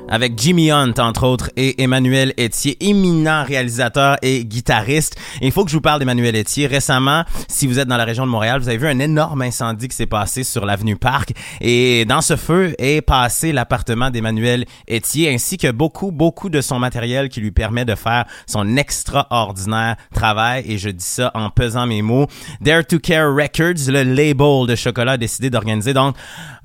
Avec 0.09 0.39
Jimmy 0.39 0.71
Hunt, 0.71 0.95
entre 0.99 1.27
autres, 1.27 1.51
et 1.57 1.83
Emmanuel 1.83 2.33
Etier, 2.39 2.77
éminent 2.81 3.45
réalisateur 3.45 4.17
et 4.23 4.45
guitariste. 4.45 5.17
Il 5.43 5.51
faut 5.53 5.65
que 5.65 5.71
je 5.71 5.77
vous 5.77 5.83
parle 5.83 5.99
d'Emmanuel 5.99 6.37
Etier. 6.37 6.67
Récemment, 6.67 7.25
si 7.57 7.67
vous 7.67 7.79
êtes 7.79 7.89
dans 7.89 7.97
la 7.97 8.05
région 8.05 8.27
de 8.27 8.31
Montréal, 8.31 8.61
vous 8.61 8.69
avez 8.69 8.77
vu 8.77 8.87
un 8.87 8.99
énorme 8.99 9.41
incendie 9.41 9.89
qui 9.89 9.97
s'est 9.97 10.05
passé 10.05 10.45
sur 10.45 10.67
l'avenue 10.67 10.97
Parc. 10.97 11.33
Et 11.63 12.05
dans 12.05 12.21
ce 12.21 12.37
feu 12.37 12.75
est 12.79 13.01
passé 13.01 13.51
l'appartement 13.51 14.11
d'Emmanuel 14.11 14.67
Etier, 14.91 15.33
ainsi 15.33 15.57
que 15.57 15.71
beaucoup, 15.71 16.13
beaucoup 16.13 16.51
de 16.51 16.61
son 16.61 16.79
matériel 16.79 17.31
qui 17.31 17.41
lui 17.41 17.53
permet 17.53 17.87
de 17.87 17.95
faire 17.95 18.27
son 18.47 18.77
extraordinaire 18.77 19.97
travail. 20.13 20.65
Et 20.71 20.77
je 20.77 20.91
dis 20.91 21.05
ça 21.05 21.31
en 21.33 21.49
pesant 21.49 21.87
mes 21.87 22.03
mots. 22.03 22.27
Dare 22.61 22.85
to 22.85 22.99
Care 22.99 23.35
Records, 23.35 23.89
le 23.91 24.03
label 24.03 24.67
de 24.69 24.75
chocolat, 24.75 25.13
a 25.13 25.17
décidé 25.17 25.49
d'organiser 25.49 25.95
donc 25.95 26.15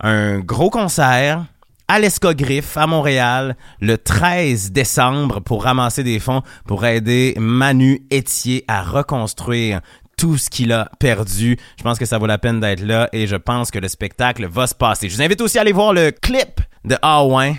un 0.01 0.39
gros 0.39 0.69
concert 0.69 1.45
à 1.91 1.99
l'Escogriffe 1.99 2.77
à 2.77 2.87
Montréal 2.87 3.57
le 3.81 3.97
13 3.97 4.71
décembre 4.71 5.41
pour 5.41 5.65
ramasser 5.65 6.05
des 6.05 6.19
fonds 6.19 6.41
pour 6.65 6.85
aider 6.85 7.35
Manu 7.37 8.01
Etier 8.13 8.63
à 8.69 8.81
reconstruire 8.81 9.81
tout 10.21 10.37
ce 10.37 10.51
qu'il 10.51 10.71
a 10.71 10.87
perdu. 10.99 11.57
Je 11.79 11.83
pense 11.83 11.97
que 11.97 12.05
ça 12.05 12.19
vaut 12.19 12.27
la 12.27 12.37
peine 12.37 12.59
d'être 12.59 12.81
là 12.81 13.09
et 13.11 13.25
je 13.25 13.35
pense 13.35 13.71
que 13.71 13.79
le 13.79 13.87
spectacle 13.87 14.47
va 14.47 14.67
se 14.67 14.75
passer. 14.75 15.09
Je 15.09 15.15
vous 15.15 15.21
invite 15.23 15.41
aussi 15.41 15.57
à 15.57 15.61
aller 15.61 15.71
voir 15.71 15.93
le 15.93 16.11
clip 16.11 16.61
de 16.85 16.95
Aouin 17.01 17.55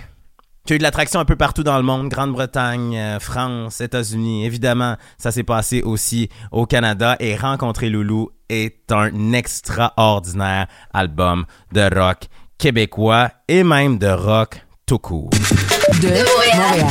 qui 0.65 0.71
a 0.71 0.75
eu 0.77 0.77
de 0.77 0.83
l'attraction 0.83 1.19
un 1.19 1.25
peu 1.25 1.35
partout 1.35 1.63
dans 1.63 1.75
le 1.75 1.83
monde, 1.83 2.07
Grande-Bretagne, 2.07 2.95
euh, 2.97 3.19
France, 3.19 3.81
États-Unis. 3.81 4.45
Évidemment, 4.45 4.95
ça 5.17 5.31
s'est 5.31 5.43
passé 5.43 5.81
aussi 5.81 6.29
au 6.53 6.65
Canada 6.65 7.17
et 7.19 7.35
Rencontrer 7.35 7.89
Loulou 7.89 8.29
est 8.47 8.89
un 8.93 9.33
extraordinaire 9.33 10.67
album 10.93 11.45
de 11.73 11.93
rock 11.93 12.29
québécois 12.57 13.29
et 13.49 13.65
même 13.65 13.97
de 13.97 14.07
rock 14.07 14.65
tout 14.85 14.99
court. 14.99 15.31
de 16.01 16.07
Montréal. 16.07 16.87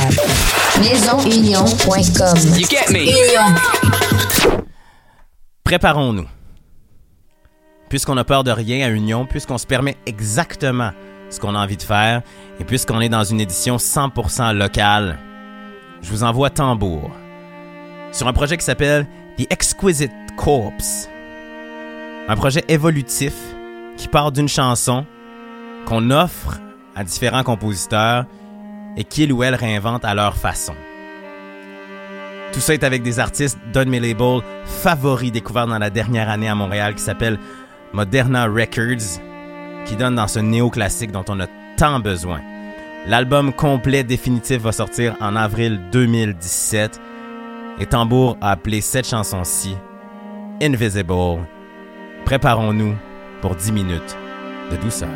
MaisonUnion.com. 0.79 2.37
You 2.59 2.67
get 2.67 2.91
me? 2.91 4.52
Préparons-nous. 5.63 6.27
Puisqu'on 7.89 8.17
a 8.17 8.23
peur 8.23 8.43
de 8.43 8.51
rien 8.51 8.85
à 8.85 8.89
Union, 8.89 9.25
puisqu'on 9.25 9.57
se 9.57 9.65
permet 9.65 9.97
exactement 10.05 10.91
ce 11.29 11.39
qu'on 11.39 11.55
a 11.55 11.59
envie 11.59 11.77
de 11.77 11.83
faire, 11.83 12.21
et 12.59 12.63
puisqu'on 12.63 13.01
est 13.01 13.09
dans 13.09 13.23
une 13.23 13.39
édition 13.39 13.77
100% 13.77 14.55
locale, 14.55 15.17
je 16.01 16.09
vous 16.09 16.23
envoie 16.23 16.49
tambour 16.49 17.11
sur 18.11 18.27
un 18.27 18.33
projet 18.33 18.57
qui 18.57 18.65
s'appelle 18.65 19.07
The 19.37 19.51
Exquisite 19.51 20.11
Corpse. 20.37 21.09
Un 22.27 22.35
projet 22.35 22.63
évolutif 22.67 23.33
qui 23.97 24.07
part 24.07 24.31
d'une 24.31 24.49
chanson 24.49 25.05
qu'on 25.85 26.11
offre 26.11 26.59
à 26.95 27.03
différents 27.03 27.43
compositeurs 27.43 28.25
et 28.97 29.03
qu'ils 29.03 29.33
ou 29.33 29.43
elles 29.43 29.55
réinventent 29.55 30.05
à 30.05 30.13
leur 30.13 30.35
façon. 30.35 30.73
Tout 32.53 32.59
ça 32.59 32.75
est 32.75 32.83
avec 32.83 33.01
des 33.01 33.19
artistes 33.19 33.57
d'un 33.73 33.85
de 33.85 33.89
mes 33.89 33.99
labels 33.99 34.41
favoris 34.65 35.31
découverts 35.31 35.67
dans 35.67 35.79
la 35.79 35.89
dernière 35.89 36.29
année 36.29 36.47
à 36.47 36.53
Montréal 36.53 36.93
qui 36.93 37.01
s'appelle 37.01 37.39
Moderna 37.93 38.45
Records, 38.45 39.19
qui 39.85 39.95
donne 39.95 40.15
dans 40.15 40.27
ce 40.27 40.39
néoclassique 40.39 41.11
dont 41.11 41.25
on 41.29 41.39
a 41.39 41.47
tant 41.77 41.99
besoin. 41.99 42.41
L'album 43.07 43.51
complet 43.53 44.03
définitif 44.03 44.61
va 44.61 44.71
sortir 44.71 45.15
en 45.19 45.35
avril 45.35 45.81
2017 45.91 47.01
et 47.79 47.85
Tambour 47.87 48.37
a 48.39 48.51
appelé 48.51 48.81
cette 48.81 49.07
chanson-ci 49.07 49.75
Invisible. 50.61 51.39
Préparons-nous 52.23 52.95
pour 53.41 53.55
10 53.55 53.71
minutes 53.71 54.15
de 54.71 54.77
douceur. 54.77 55.09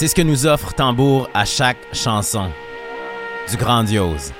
C'est 0.00 0.08
ce 0.08 0.14
que 0.14 0.22
nous 0.22 0.46
offre 0.46 0.72
Tambour 0.72 1.28
à 1.34 1.44
chaque 1.44 1.76
chanson. 1.92 2.50
Du 3.50 3.58
grandiose. 3.58 4.32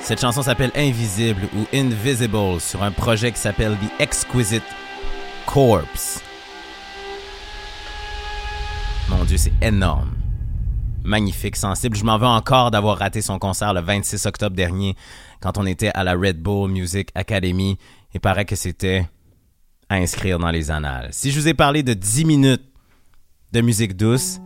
Cette 0.00 0.18
chanson 0.18 0.40
s'appelle 0.40 0.70
Invisible 0.74 1.42
ou 1.54 1.66
Invisible 1.74 2.58
sur 2.58 2.82
un 2.82 2.90
projet 2.90 3.32
qui 3.32 3.38
s'appelle 3.38 3.76
The 3.76 4.00
Exquisite 4.00 4.64
Corpse. 5.44 6.22
Mon 9.10 9.24
Dieu, 9.24 9.36
c'est 9.36 9.52
énorme. 9.60 10.14
magnifique, 11.04 11.56
sensible. 11.56 11.94
Je 11.94 12.04
m'en 12.04 12.16
veux 12.16 12.24
encore 12.24 12.70
d'avoir 12.70 12.96
raté 12.96 13.20
son 13.20 13.38
concert 13.38 13.74
le 13.74 13.82
26 13.82 14.24
octobre 14.24 14.56
dernier 14.56 14.96
quand 15.42 15.58
on 15.58 15.66
était 15.66 15.90
à 15.92 16.02
la 16.02 16.14
Red 16.14 16.40
Bull 16.40 16.70
Music 16.70 17.10
Academy. 17.14 17.76
Il 18.14 18.20
paraît 18.20 18.46
que 18.46 18.56
c'était 18.56 19.06
à 19.90 19.96
inscrire 19.96 20.38
dans 20.38 20.50
les 20.50 20.70
annales. 20.70 21.10
Si 21.10 21.30
je 21.30 21.38
vous 21.38 21.48
ai 21.48 21.52
parlé 21.52 21.82
de 21.82 21.92
10 21.92 22.24
minutes 22.24 22.73
de 23.54 23.60
musique 23.60 23.96
douce, 23.96 24.40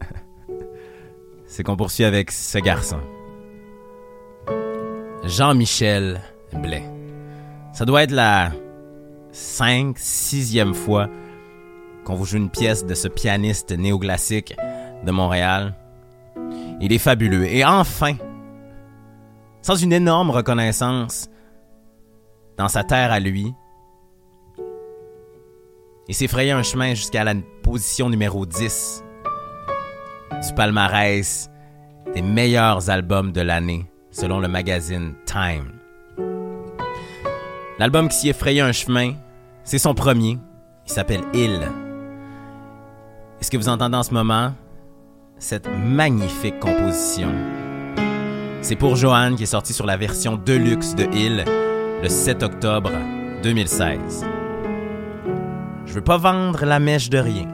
c'est 1.46 1.62
qu'on 1.62 1.76
poursuit 1.76 2.04
avec 2.04 2.30
ce 2.30 2.56
garçon. 2.56 2.98
Jean-Michel 5.24 6.22
Blais. 6.62 6.90
Ça 7.74 7.84
doit 7.84 8.02
être 8.02 8.12
la 8.12 8.52
5, 9.32 9.98
6e 9.98 10.72
fois 10.72 11.10
qu'on 12.04 12.14
vous 12.14 12.24
joue 12.24 12.38
une 12.38 12.48
pièce 12.48 12.86
de 12.86 12.94
ce 12.94 13.06
pianiste 13.06 13.72
néoclassique 13.72 14.56
de 15.04 15.10
Montréal. 15.10 15.74
Il 16.80 16.94
est 16.94 16.98
fabuleux. 16.98 17.44
Et 17.44 17.66
enfin, 17.66 18.14
sans 19.60 19.76
une 19.76 19.92
énorme 19.92 20.30
reconnaissance 20.30 21.28
dans 22.56 22.68
sa 22.68 22.82
terre 22.82 23.12
à 23.12 23.20
lui, 23.20 23.52
s'est 26.14 26.28
frayé 26.28 26.50
un 26.50 26.62
chemin 26.62 26.94
jusqu'à 26.94 27.24
la 27.24 27.34
position 27.62 28.10
numéro 28.10 28.44
10 28.44 29.04
du 30.46 30.54
palmarès 30.54 31.50
des 32.14 32.22
meilleurs 32.22 32.90
albums 32.90 33.32
de 33.32 33.40
l'année 33.40 33.86
selon 34.10 34.40
le 34.40 34.48
magazine 34.48 35.14
Time. 35.24 35.72
L'album 37.78 38.08
qui 38.08 38.16
s'y 38.16 38.28
est 38.28 38.34
frayé 38.34 38.60
un 38.60 38.72
chemin, 38.72 39.14
c'est 39.64 39.78
son 39.78 39.94
premier. 39.94 40.38
Il 40.86 40.92
s'appelle 40.92 41.22
Il. 41.32 41.60
Et 43.40 43.44
ce 43.44 43.50
que 43.50 43.56
vous 43.56 43.68
entendez 43.68 43.96
en 43.96 44.02
ce 44.02 44.12
moment, 44.12 44.52
cette 45.38 45.68
magnifique 45.68 46.58
composition, 46.58 47.32
c'est 48.62 48.76
pour 48.76 48.96
Joanne 48.96 49.36
qui 49.36 49.44
est 49.44 49.46
sortie 49.46 49.72
sur 49.72 49.86
la 49.86 49.96
version 49.96 50.36
deluxe 50.36 50.94
de 50.94 51.06
Il 51.14 51.44
le 52.02 52.08
7 52.08 52.42
octobre 52.42 52.90
2016. 53.42 54.26
Je 55.90 55.96
veux 55.96 56.02
pas 56.02 56.18
vendre 56.18 56.64
la 56.64 56.78
mèche 56.78 57.10
de 57.10 57.18
rien. 57.18 57.48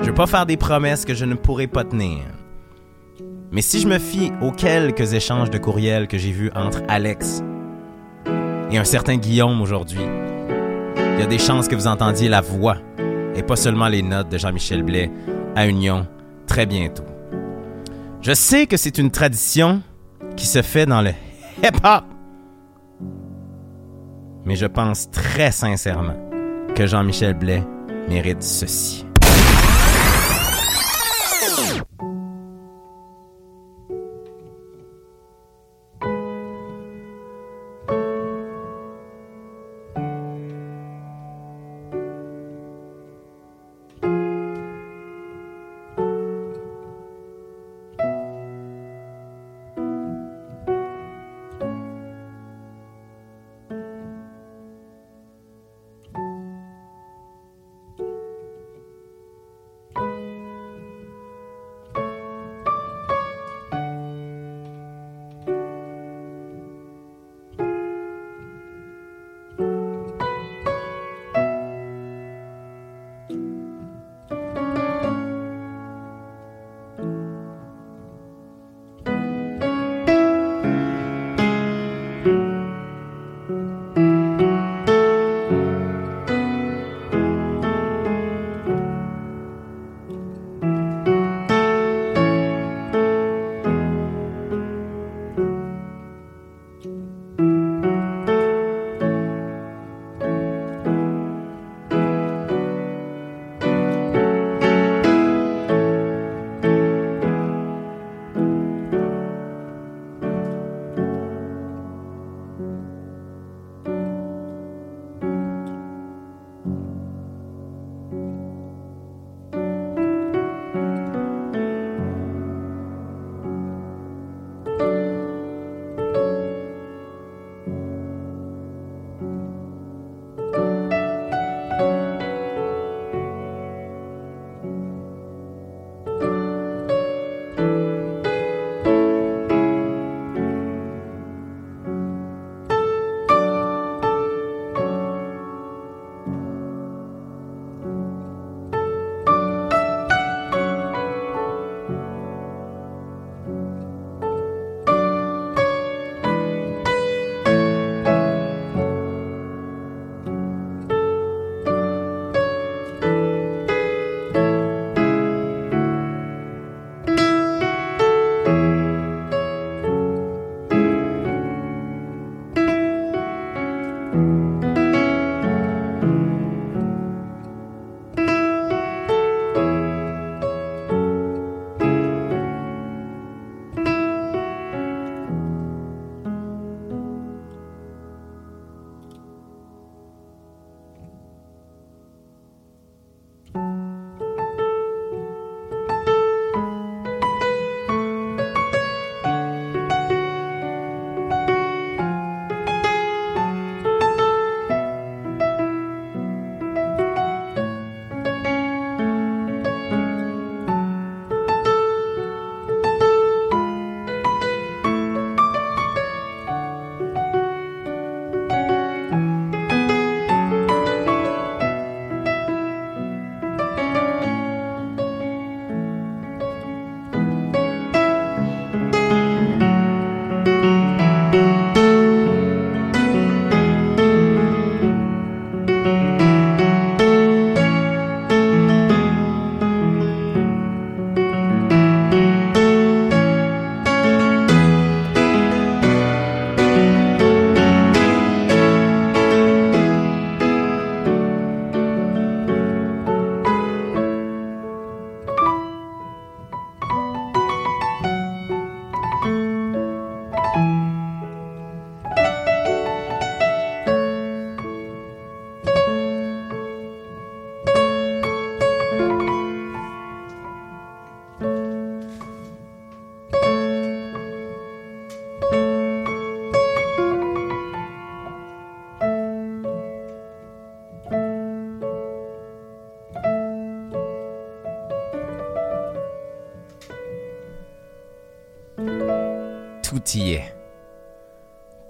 Je 0.00 0.04
veux 0.04 0.14
pas 0.14 0.28
faire 0.28 0.46
des 0.46 0.56
promesses 0.56 1.04
que 1.04 1.12
je 1.12 1.24
ne 1.24 1.34
pourrai 1.34 1.66
pas 1.66 1.82
tenir. 1.82 2.22
Mais 3.50 3.62
si 3.62 3.80
je 3.80 3.88
me 3.88 3.98
fie 3.98 4.30
aux 4.40 4.52
quelques 4.52 5.14
échanges 5.14 5.50
de 5.50 5.58
courriels 5.58 6.06
que 6.06 6.18
j'ai 6.18 6.30
vus 6.30 6.52
entre 6.54 6.84
Alex 6.86 7.42
et 8.70 8.78
un 8.78 8.84
certain 8.84 9.16
Guillaume 9.16 9.60
aujourd'hui, 9.60 10.06
il 10.98 11.18
y 11.18 11.22
a 11.24 11.26
des 11.26 11.38
chances 11.38 11.66
que 11.66 11.74
vous 11.74 11.88
entendiez 11.88 12.28
la 12.28 12.42
voix 12.42 12.76
et 13.34 13.42
pas 13.42 13.56
seulement 13.56 13.88
les 13.88 14.02
notes 14.02 14.28
de 14.28 14.38
Jean-Michel 14.38 14.84
Blais 14.84 15.10
à 15.56 15.66
Union 15.66 16.06
très 16.46 16.66
bientôt. 16.66 17.06
Je 18.22 18.34
sais 18.34 18.68
que 18.68 18.76
c'est 18.76 18.98
une 18.98 19.10
tradition 19.10 19.82
qui 20.36 20.46
se 20.46 20.62
fait 20.62 20.86
dans 20.86 21.02
le 21.02 21.10
hip-hop, 21.64 22.04
mais 24.46 24.56
je 24.56 24.66
pense 24.66 25.10
très 25.10 25.50
sincèrement 25.50 26.16
que 26.74 26.86
Jean-Michel 26.86 27.34
Blais 27.34 27.62
mérite 28.08 28.42
ceci. 28.42 29.05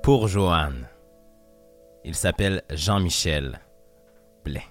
Pour 0.02 0.26
Joanne. 0.26 0.86
Il 2.02 2.14
s'appelle 2.14 2.62
Jean-Michel 2.70 3.60
Blais. 4.42 4.64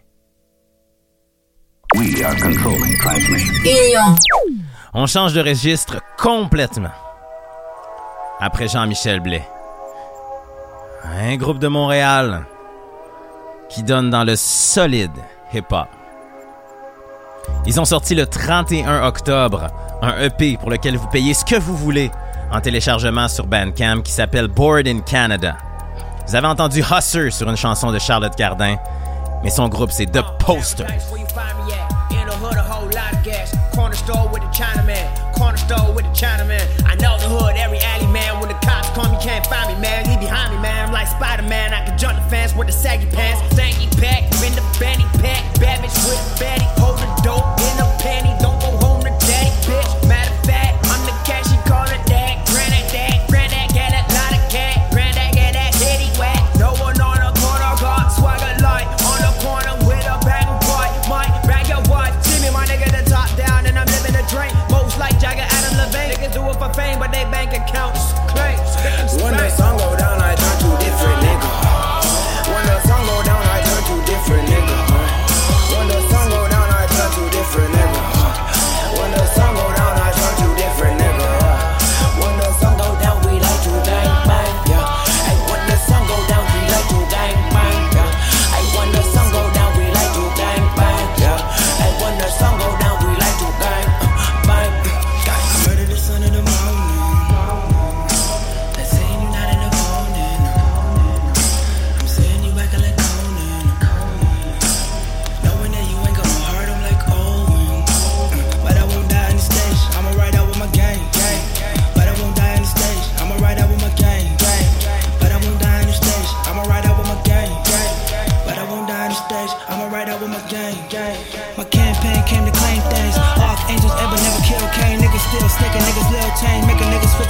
On 4.94 5.06
change 5.06 5.34
de 5.34 5.42
registre 5.42 6.02
complètement. 6.18 6.90
Après 8.40 8.68
Jean-Michel 8.68 9.20
Blais. 9.20 9.48
Un 11.04 11.38
groupe 11.38 11.60
de 11.60 11.68
Montréal 11.68 12.46
qui 13.70 13.84
donne 13.84 14.10
dans 14.10 14.24
le 14.24 14.36
solide 14.36 15.12
hip-hop. 15.54 15.88
Ils 17.68 17.80
ont 17.80 17.86
sorti 17.86 18.16
le 18.16 18.26
31 18.26 19.06
octobre 19.06 19.68
un 20.02 20.20
EP 20.24 20.58
pour 20.58 20.72
lequel 20.72 20.98
vous 20.98 21.08
payez 21.08 21.36
ce 21.36 21.46
que 21.46 21.60
vous 21.60 21.78
voulez 21.78 22.10
en 22.52 22.62
téléchargement 22.62 23.28
sur 23.28 23.46
Bandcamp 23.46 24.02
qui 24.02 24.12
s'appelle 24.12 24.48
Board 24.48 24.88
in 24.88 25.00
Canada. 25.00 25.58
Vous 26.28 26.36
avez 26.36 26.48
entendu 26.48 26.82
Husser 26.82 27.32
sur 27.32 27.50
une 27.50 27.58
chanson 27.58 27.92
de 27.92 28.00
Charlotte 28.00 28.36
Cardin, 28.36 28.78
mais 29.44 29.50
son 29.50 29.68
groupe 29.70 29.92
c'est 29.92 30.08
The 30.08 30.24
fatty. 30.40 30.86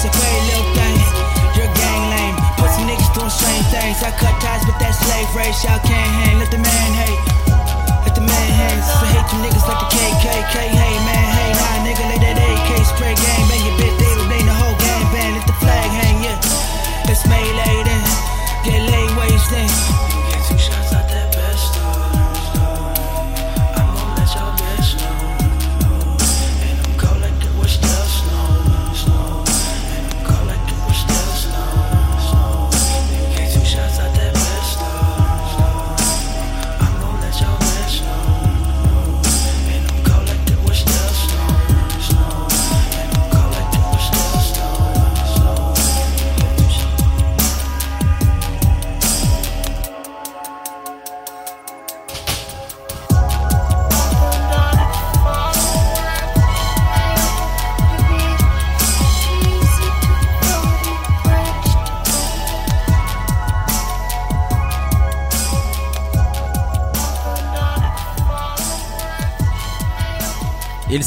It's 0.08 0.18
a 0.18 0.22
very 0.22 0.75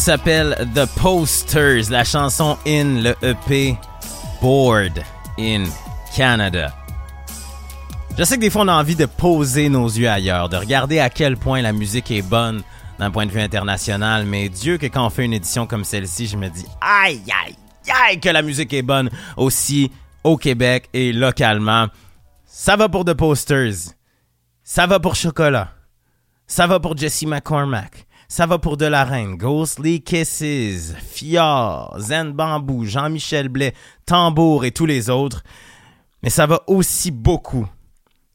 s'appelle 0.09 0.57
The 0.75 0.87
Posters, 0.99 1.91
la 1.91 2.03
chanson 2.03 2.57
in 2.67 3.03
le 3.03 3.15
EP 3.21 3.77
Board 4.41 5.05
in 5.39 5.65
Canada. 6.17 6.73
Je 8.17 8.25
sais 8.25 8.37
que 8.37 8.41
des 8.41 8.49
fois 8.49 8.63
on 8.63 8.69
a 8.69 8.73
envie 8.73 8.97
de 8.97 9.05
poser 9.05 9.69
nos 9.69 9.87
yeux 9.87 10.09
ailleurs, 10.09 10.49
de 10.49 10.57
regarder 10.57 10.99
à 10.99 11.11
quel 11.11 11.37
point 11.37 11.61
la 11.61 11.75
musique 11.75 12.11
est 12.11 12.23
bonne 12.23 12.63
d'un 12.99 13.11
point 13.11 13.27
de 13.27 13.31
vue 13.31 13.43
international, 13.43 14.25
mais 14.25 14.49
Dieu 14.49 14.79
que 14.79 14.87
quand 14.87 15.05
on 15.05 15.11
fait 15.11 15.27
une 15.27 15.35
édition 15.35 15.67
comme 15.67 15.85
celle-ci, 15.85 16.27
je 16.27 16.39
me 16.39 16.49
dis 16.49 16.65
aïe 16.81 17.21
aïe 17.45 17.55
aïe 18.09 18.19
que 18.19 18.31
la 18.31 18.41
musique 18.41 18.73
est 18.73 18.81
bonne 18.81 19.11
aussi 19.37 19.93
au 20.25 20.39
Québec 20.39 20.89
et 20.95 21.13
localement. 21.13 21.89
Ça 22.47 22.77
va 22.77 22.89
pour 22.89 23.05
The 23.05 23.13
Posters. 23.13 23.93
Ça 24.65 24.87
va 24.87 25.01
pour 25.01 25.17
Chocolat. 25.17 25.69
Ça 26.47 26.67
va 26.67 26.81
pour 26.81 26.97
Jesse 26.97 27.25
McCormack. 27.25 28.08
Ça 28.31 28.45
va 28.45 28.59
pour 28.59 28.77
De 28.77 28.85
La 28.85 29.05
Reine, 29.05 29.37
Ghostly 29.37 30.03
Kisses, 30.03 30.93
Fior, 31.11 31.97
Zen 31.99 32.33
Bambou, 32.33 32.85
Jean-Michel 32.85 33.49
Blais, 33.49 33.73
Tambour 34.05 34.67
et 34.67 34.71
tous 34.71 34.85
les 34.85 35.09
autres. 35.09 35.43
Mais 36.23 36.29
ça 36.29 36.47
va 36.47 36.61
aussi 36.67 37.11
beaucoup 37.11 37.67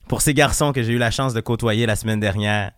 pour 0.08 0.24
ces 0.24 0.34
garçons 0.34 0.74
que 0.74 0.82
j'ai 0.82 0.94
eu 0.94 0.98
la 0.98 1.12
chance 1.12 1.36
de 1.36 1.42
côtoyer 1.42 1.86
la 1.86 1.96
semaine 1.96 2.20
dernière, 2.20 2.72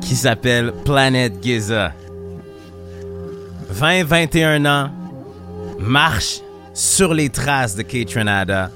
qui 0.00 0.14
s'appellent 0.14 0.72
Planet 0.84 1.42
Giza. 1.42 1.92
20-21 3.74 4.68
ans, 4.68 4.90
marche 5.80 6.42
sur 6.74 7.12
les 7.12 7.30
traces 7.30 7.74
de 7.74 7.82
Kate 7.82 8.14
Renada. 8.14 8.70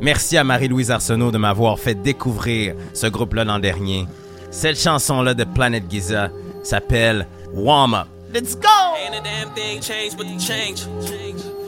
Merci 0.00 0.36
à 0.36 0.42
Marie-Louise 0.42 0.90
Arsenault 0.90 1.30
de 1.30 1.38
m'avoir 1.38 1.78
fait 1.78 1.94
découvrir 1.94 2.74
ce 2.92 3.06
groupe-là 3.06 3.44
l'an 3.44 3.60
dernier. 3.60 4.08
Cette 4.50 4.80
chanson-là 4.80 5.34
de 5.34 5.44
Planet 5.44 5.84
Giza 5.88 6.30
s'appelle 6.68 7.26
Warm 7.52 7.94
Up. 7.94 8.08
Let's 8.30 8.54
go! 8.54 8.94
Ain't 8.98 9.14
a 9.14 9.22
damn 9.22 9.50
thing 9.54 9.80
changed 9.80 10.18
but 10.18 10.26
the 10.26 10.38
change. 10.38 10.84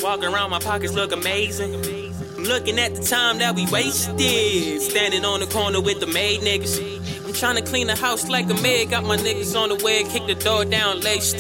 Walking 0.03 0.27
around, 0.27 0.51
my 0.51 0.59
pockets 0.59 0.93
look 0.93 1.13
amazing. 1.13 1.75
I'm 2.37 2.45
looking 2.45 2.79
at 2.79 2.95
the 2.95 3.03
time 3.03 3.39
that 3.39 3.55
we 3.55 3.67
wasted. 3.67 4.83
Standing 4.83 5.25
on 5.25 5.41
the 5.41 5.47
corner 5.47 5.81
with 5.81 6.01
the 6.01 6.07
maid 6.07 6.41
niggas. 6.41 7.25
I'm 7.25 7.33
trying 7.33 7.57
to 7.57 7.63
clean 7.63 7.87
the 7.87 7.97
house 7.97 8.29
like 8.29 8.51
a 8.51 8.55
maid. 8.61 8.91
Got 8.91 9.05
my 9.05 9.17
niggas 9.17 9.59
on 9.59 9.71
the 9.71 9.83
way, 9.83 10.05
kick 10.05 10.27
the 10.27 10.35
door 10.35 10.67
down 10.67 11.01
laced. 11.01 11.39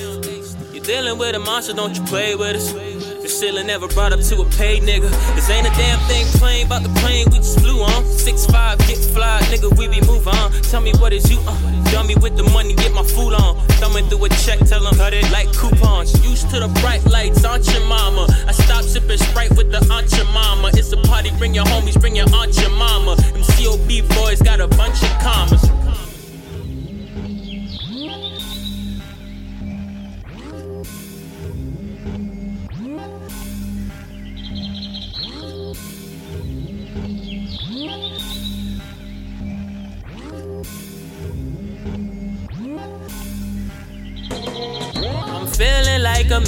You're 0.73 0.85
dealing 0.85 1.19
with 1.19 1.37
a 1.37 1.39
monster, 1.39 1.75
don't 1.75 1.95
you 1.95 2.03
play 2.05 2.35
with 2.35 2.57
us. 2.57 2.90
Shit'll 3.31 3.63
never 3.65 3.87
brought 3.87 4.13
up 4.13 4.21
to 4.21 4.43
a 4.43 4.45
paid 4.59 4.83
nigga. 4.83 5.09
This 5.37 5.49
ain't 5.51 5.67
a 5.67 5.71
damn 5.71 6.01
thing 6.11 6.27
plain 6.41 6.67
about 6.67 6.83
the 6.83 6.89
plane 7.01 7.27
we 7.31 7.39
just 7.39 7.61
flew 7.61 7.81
on. 7.81 8.05
Six 8.05 8.45
five, 8.47 8.77
get 8.89 8.99
fly, 8.99 9.39
nigga, 9.53 9.71
we 9.79 9.87
be 9.87 10.01
move 10.05 10.27
on. 10.27 10.51
Tell 10.69 10.81
me 10.81 10.93
what 10.99 11.13
is 11.13 11.31
you 11.31 11.39
on? 11.47 11.55
Uh, 11.57 11.91
dummy 11.93 12.17
with 12.17 12.37
the 12.37 12.43
money, 12.51 12.75
get 12.75 12.93
my 12.93 13.05
food 13.05 13.33
on. 13.33 13.57
Thumbing 13.79 14.09
through 14.09 14.25
a 14.25 14.29
check, 14.31 14.59
tell 14.67 14.83
them 14.83 14.95
cut 14.97 15.15
it 15.15 15.31
like 15.31 15.47
coupons. 15.55 16.13
Used 16.27 16.51
to 16.51 16.59
the 16.59 16.69
bright 16.83 17.05
lights, 17.07 17.45
aunt 17.45 17.65
your 17.73 17.87
mama. 17.87 18.27
I 18.49 18.53
stop 18.53 18.83
sipping 18.83 19.19
Sprite 19.19 19.57
with 19.57 19.71
the 19.71 19.79
aunt 19.95 20.11
your 20.13 20.27
mama. 20.35 20.71
It's 20.75 20.93
a 20.93 20.97
party, 20.97 21.31
bring 21.39 21.55
your 21.55 21.65
homies, 21.67 21.99
bring 22.01 22.17
your 22.17 22.27
aunt 22.35 22.59
your 22.61 22.71
mama. 22.71 23.15
Them 23.15 23.45
COB 23.55 24.09
boys 24.17 24.43
got 24.43 24.61
a 24.61 24.67
bunch 24.67 25.03
of 25.05 25.11
commas. 25.23 25.80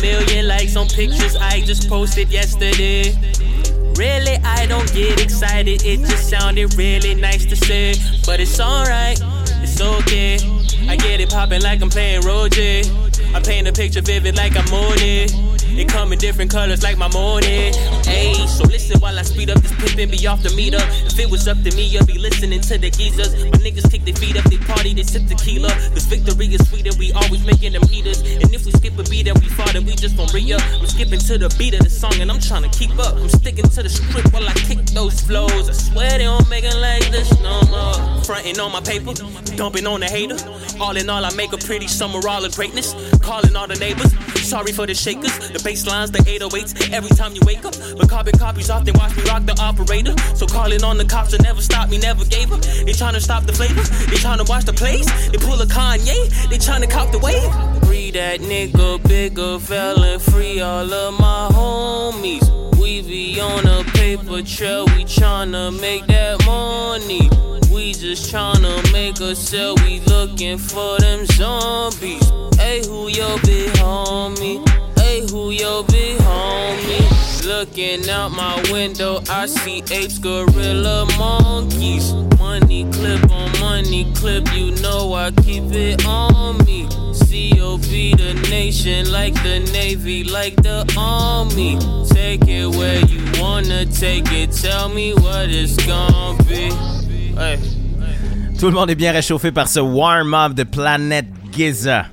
Million 0.02 0.48
likes 0.48 0.76
on 0.76 0.88
pictures 0.88 1.36
I 1.36 1.60
just 1.60 1.88
posted 1.88 2.28
yesterday. 2.28 3.14
Really, 3.94 4.36
I 4.44 4.66
don't 4.66 4.92
get 4.92 5.22
excited. 5.22 5.82
It 5.84 6.00
just 6.00 6.28
sounded 6.28 6.74
really 6.74 7.14
nice 7.14 7.46
to 7.46 7.56
say. 7.56 7.94
But 8.26 8.40
it's 8.40 8.60
alright, 8.60 9.18
it's 9.62 9.80
okay. 9.80 10.38
I 10.88 10.96
get 10.96 11.20
it 11.20 11.30
poppin' 11.30 11.62
like 11.62 11.80
I'm 11.80 11.88
playing 11.88 12.22
Roger. 12.22 12.82
I 13.34 13.40
paint 13.40 13.68
a 13.68 13.72
picture 13.72 14.02
vivid 14.02 14.36
like 14.36 14.56
I'm. 14.56 14.66
It 14.72 15.61
come 15.88 16.12
in 16.12 16.18
different 16.18 16.50
colors 16.50 16.82
like 16.82 16.98
my 16.98 17.08
morning. 17.08 17.72
Hey, 18.04 18.34
so 18.46 18.64
listen 18.64 19.00
while 19.00 19.18
I 19.18 19.22
speed 19.22 19.50
up 19.50 19.60
this 19.62 19.72
pimp 19.74 19.98
and 19.98 20.10
be 20.10 20.26
off 20.26 20.42
the 20.42 20.50
meter. 20.54 20.80
If 21.06 21.18
it 21.18 21.30
was 21.30 21.48
up 21.48 21.62
to 21.62 21.74
me, 21.74 21.96
I'd 21.96 22.06
be 22.06 22.18
listening 22.18 22.60
to 22.60 22.78
the 22.78 22.90
geezers. 22.90 23.34
My 23.44 23.58
niggas 23.58 23.90
kick 23.90 24.04
their 24.04 24.14
feet 24.14 24.36
up, 24.36 24.44
they 24.44 24.58
party, 24.58 24.94
they 24.94 25.02
sip 25.02 25.26
tequila. 25.26 25.68
This 25.94 26.04
victory 26.06 26.46
is 26.54 26.68
sweet 26.68 26.86
and 26.86 26.96
we 26.98 27.12
always 27.12 27.44
making 27.44 27.72
them 27.72 27.86
heaters. 27.88 28.20
And 28.20 28.52
if 28.54 28.66
we 28.66 28.72
skip 28.72 28.98
a 28.98 29.04
beat 29.04 29.28
and 29.28 29.38
we 29.40 29.48
fall, 29.48 29.72
then 29.72 29.84
we 29.84 29.94
just 29.94 30.16
gon' 30.16 30.28
re 30.34 30.52
up. 30.52 30.62
I'm 30.80 30.86
skipping 30.86 31.20
to 31.20 31.38
the 31.38 31.54
beat 31.58 31.74
of 31.74 31.80
the 31.80 31.90
song 31.90 32.14
and 32.20 32.30
I'm 32.30 32.40
trying 32.40 32.68
to 32.68 32.72
keep 32.78 32.98
up. 32.98 33.14
I'm 33.16 33.28
sticking 33.28 33.68
to 33.68 33.82
the 33.82 33.88
script 33.88 34.32
while 34.32 34.48
I 34.48 34.54
kick 34.54 34.78
those 34.92 35.20
flows. 35.20 35.68
I 35.68 35.72
swear 35.72 36.18
they 36.18 36.24
don't 36.24 36.48
make 36.50 36.64
it 36.64 36.76
like 36.76 37.10
this 37.10 37.30
no 37.40 37.62
more. 37.70 38.24
Frontin' 38.24 38.60
on 38.60 38.72
my 38.72 38.80
paper, 38.80 39.14
dumping 39.56 39.86
on 39.86 40.00
the 40.00 40.06
hater. 40.06 40.36
All 40.80 40.96
in 40.96 41.08
all, 41.08 41.24
I 41.24 41.32
make 41.34 41.52
a 41.52 41.58
pretty 41.58 41.86
summer 41.86 42.20
all 42.28 42.44
of 42.44 42.54
greatness. 42.54 42.94
Calling 43.20 43.54
all 43.56 43.66
the 43.66 43.76
neighbors, 43.76 44.12
sorry 44.42 44.72
for 44.72 44.86
the 44.86 44.94
shakers, 44.94 45.32
the 45.50 45.61
bass 45.62 45.86
lines, 45.86 46.10
the 46.10 46.18
808s. 46.18 46.92
Every 46.92 47.10
time 47.10 47.34
you 47.34 47.40
wake 47.44 47.64
up, 47.64 47.74
but 47.96 48.08
carbon 48.08 48.38
copies 48.38 48.70
off, 48.70 48.84
they 48.84 48.92
watch 48.92 49.16
me 49.16 49.22
rock 49.24 49.44
the 49.44 49.56
operator. 49.60 50.14
So 50.34 50.46
calling 50.46 50.82
on 50.84 50.98
the 50.98 51.04
cops 51.04 51.30
to 51.30 51.42
never 51.42 51.62
stop 51.62 51.88
me, 51.88 51.98
never 51.98 52.24
gave 52.24 52.52
up. 52.52 52.60
They 52.60 52.92
tryna 52.92 53.20
stop 53.20 53.44
the 53.44 53.52
flavor, 53.52 53.82
they 54.10 54.18
tryna 54.18 54.48
watch 54.48 54.64
the 54.64 54.72
plays. 54.72 55.06
They 55.30 55.38
pull 55.38 55.60
a 55.60 55.66
Kanye, 55.66 56.48
they 56.48 56.58
tryna 56.58 56.90
cop 56.90 57.12
the 57.12 57.18
wave. 57.18 57.50
Free 57.86 58.10
that 58.12 58.40
nigga, 58.40 59.02
bigger 59.08 59.58
felon, 59.58 60.18
free 60.18 60.60
all 60.60 60.92
of 60.92 61.20
my 61.20 61.48
homies. 61.52 62.44
We 62.80 63.02
be 63.02 63.40
on 63.40 63.66
a 63.66 63.84
paper 63.92 64.42
trail, 64.42 64.86
we 64.86 65.04
tryna 65.04 65.78
make 65.80 66.06
that 66.06 66.44
money. 66.44 67.30
We 67.72 67.92
just 67.92 68.32
tryna 68.32 68.92
make 68.92 69.20
a 69.20 69.34
sale, 69.34 69.76
we 69.84 70.00
looking 70.00 70.58
for 70.58 70.98
them 70.98 71.24
zombies. 71.26 72.28
Hey, 72.56 72.82
who 72.86 73.08
your 73.08 73.38
big 73.40 73.70
homie? 73.72 74.81
Your 75.30 75.84
big 75.84 76.18
homie? 76.18 77.46
Looking 77.46 78.08
out 78.10 78.30
my 78.30 78.60
window, 78.72 79.22
I 79.30 79.46
see 79.46 79.78
apes, 79.90 80.18
gorilla, 80.18 81.06
monkeys. 81.16 82.12
Money 82.38 82.90
clip 82.90 83.30
on 83.30 83.60
money 83.60 84.12
clip, 84.14 84.52
you 84.52 84.72
know 84.82 85.14
I 85.14 85.30
keep 85.30 85.64
it 85.72 86.04
on 86.06 86.58
me. 86.64 86.88
COB 86.88 88.16
the 88.18 88.46
nation, 88.50 89.12
like 89.12 89.34
the 89.44 89.60
Navy, 89.72 90.24
like 90.24 90.56
the 90.56 90.92
Army. 90.98 91.78
Take 92.08 92.48
it 92.48 92.66
where 92.66 93.00
you 93.06 93.22
wanna 93.40 93.86
take 93.86 94.30
it, 94.32 94.50
tell 94.50 94.88
me 94.88 95.14
what 95.14 95.48
it's 95.48 95.76
gonna 95.86 96.36
be. 96.44 96.72
Hey. 97.36 97.58
Tout 98.58 98.66
le 98.66 98.72
monde 98.72 98.90
est 98.90 98.96
bien 98.96 99.12
réchauffé 99.12 99.52
par 99.52 99.68
ce 99.68 99.80
warm-up 99.80 100.54
de 100.54 100.64
Planet 100.64 101.26
Giza. 101.52 102.06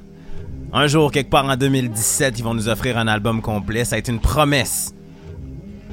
Un 0.71 0.85
jour, 0.85 1.11
quelque 1.11 1.31
part 1.31 1.45
en 1.45 1.55
2017, 1.55 2.37
ils 2.37 2.43
vont 2.43 2.53
nous 2.53 2.69
offrir 2.69 2.97
un 2.97 3.07
album 3.07 3.41
complet. 3.41 3.85
Ça 3.85 3.95
a 3.95 3.99
été 3.99 4.11
une 4.11 4.19
promesse 4.19 4.93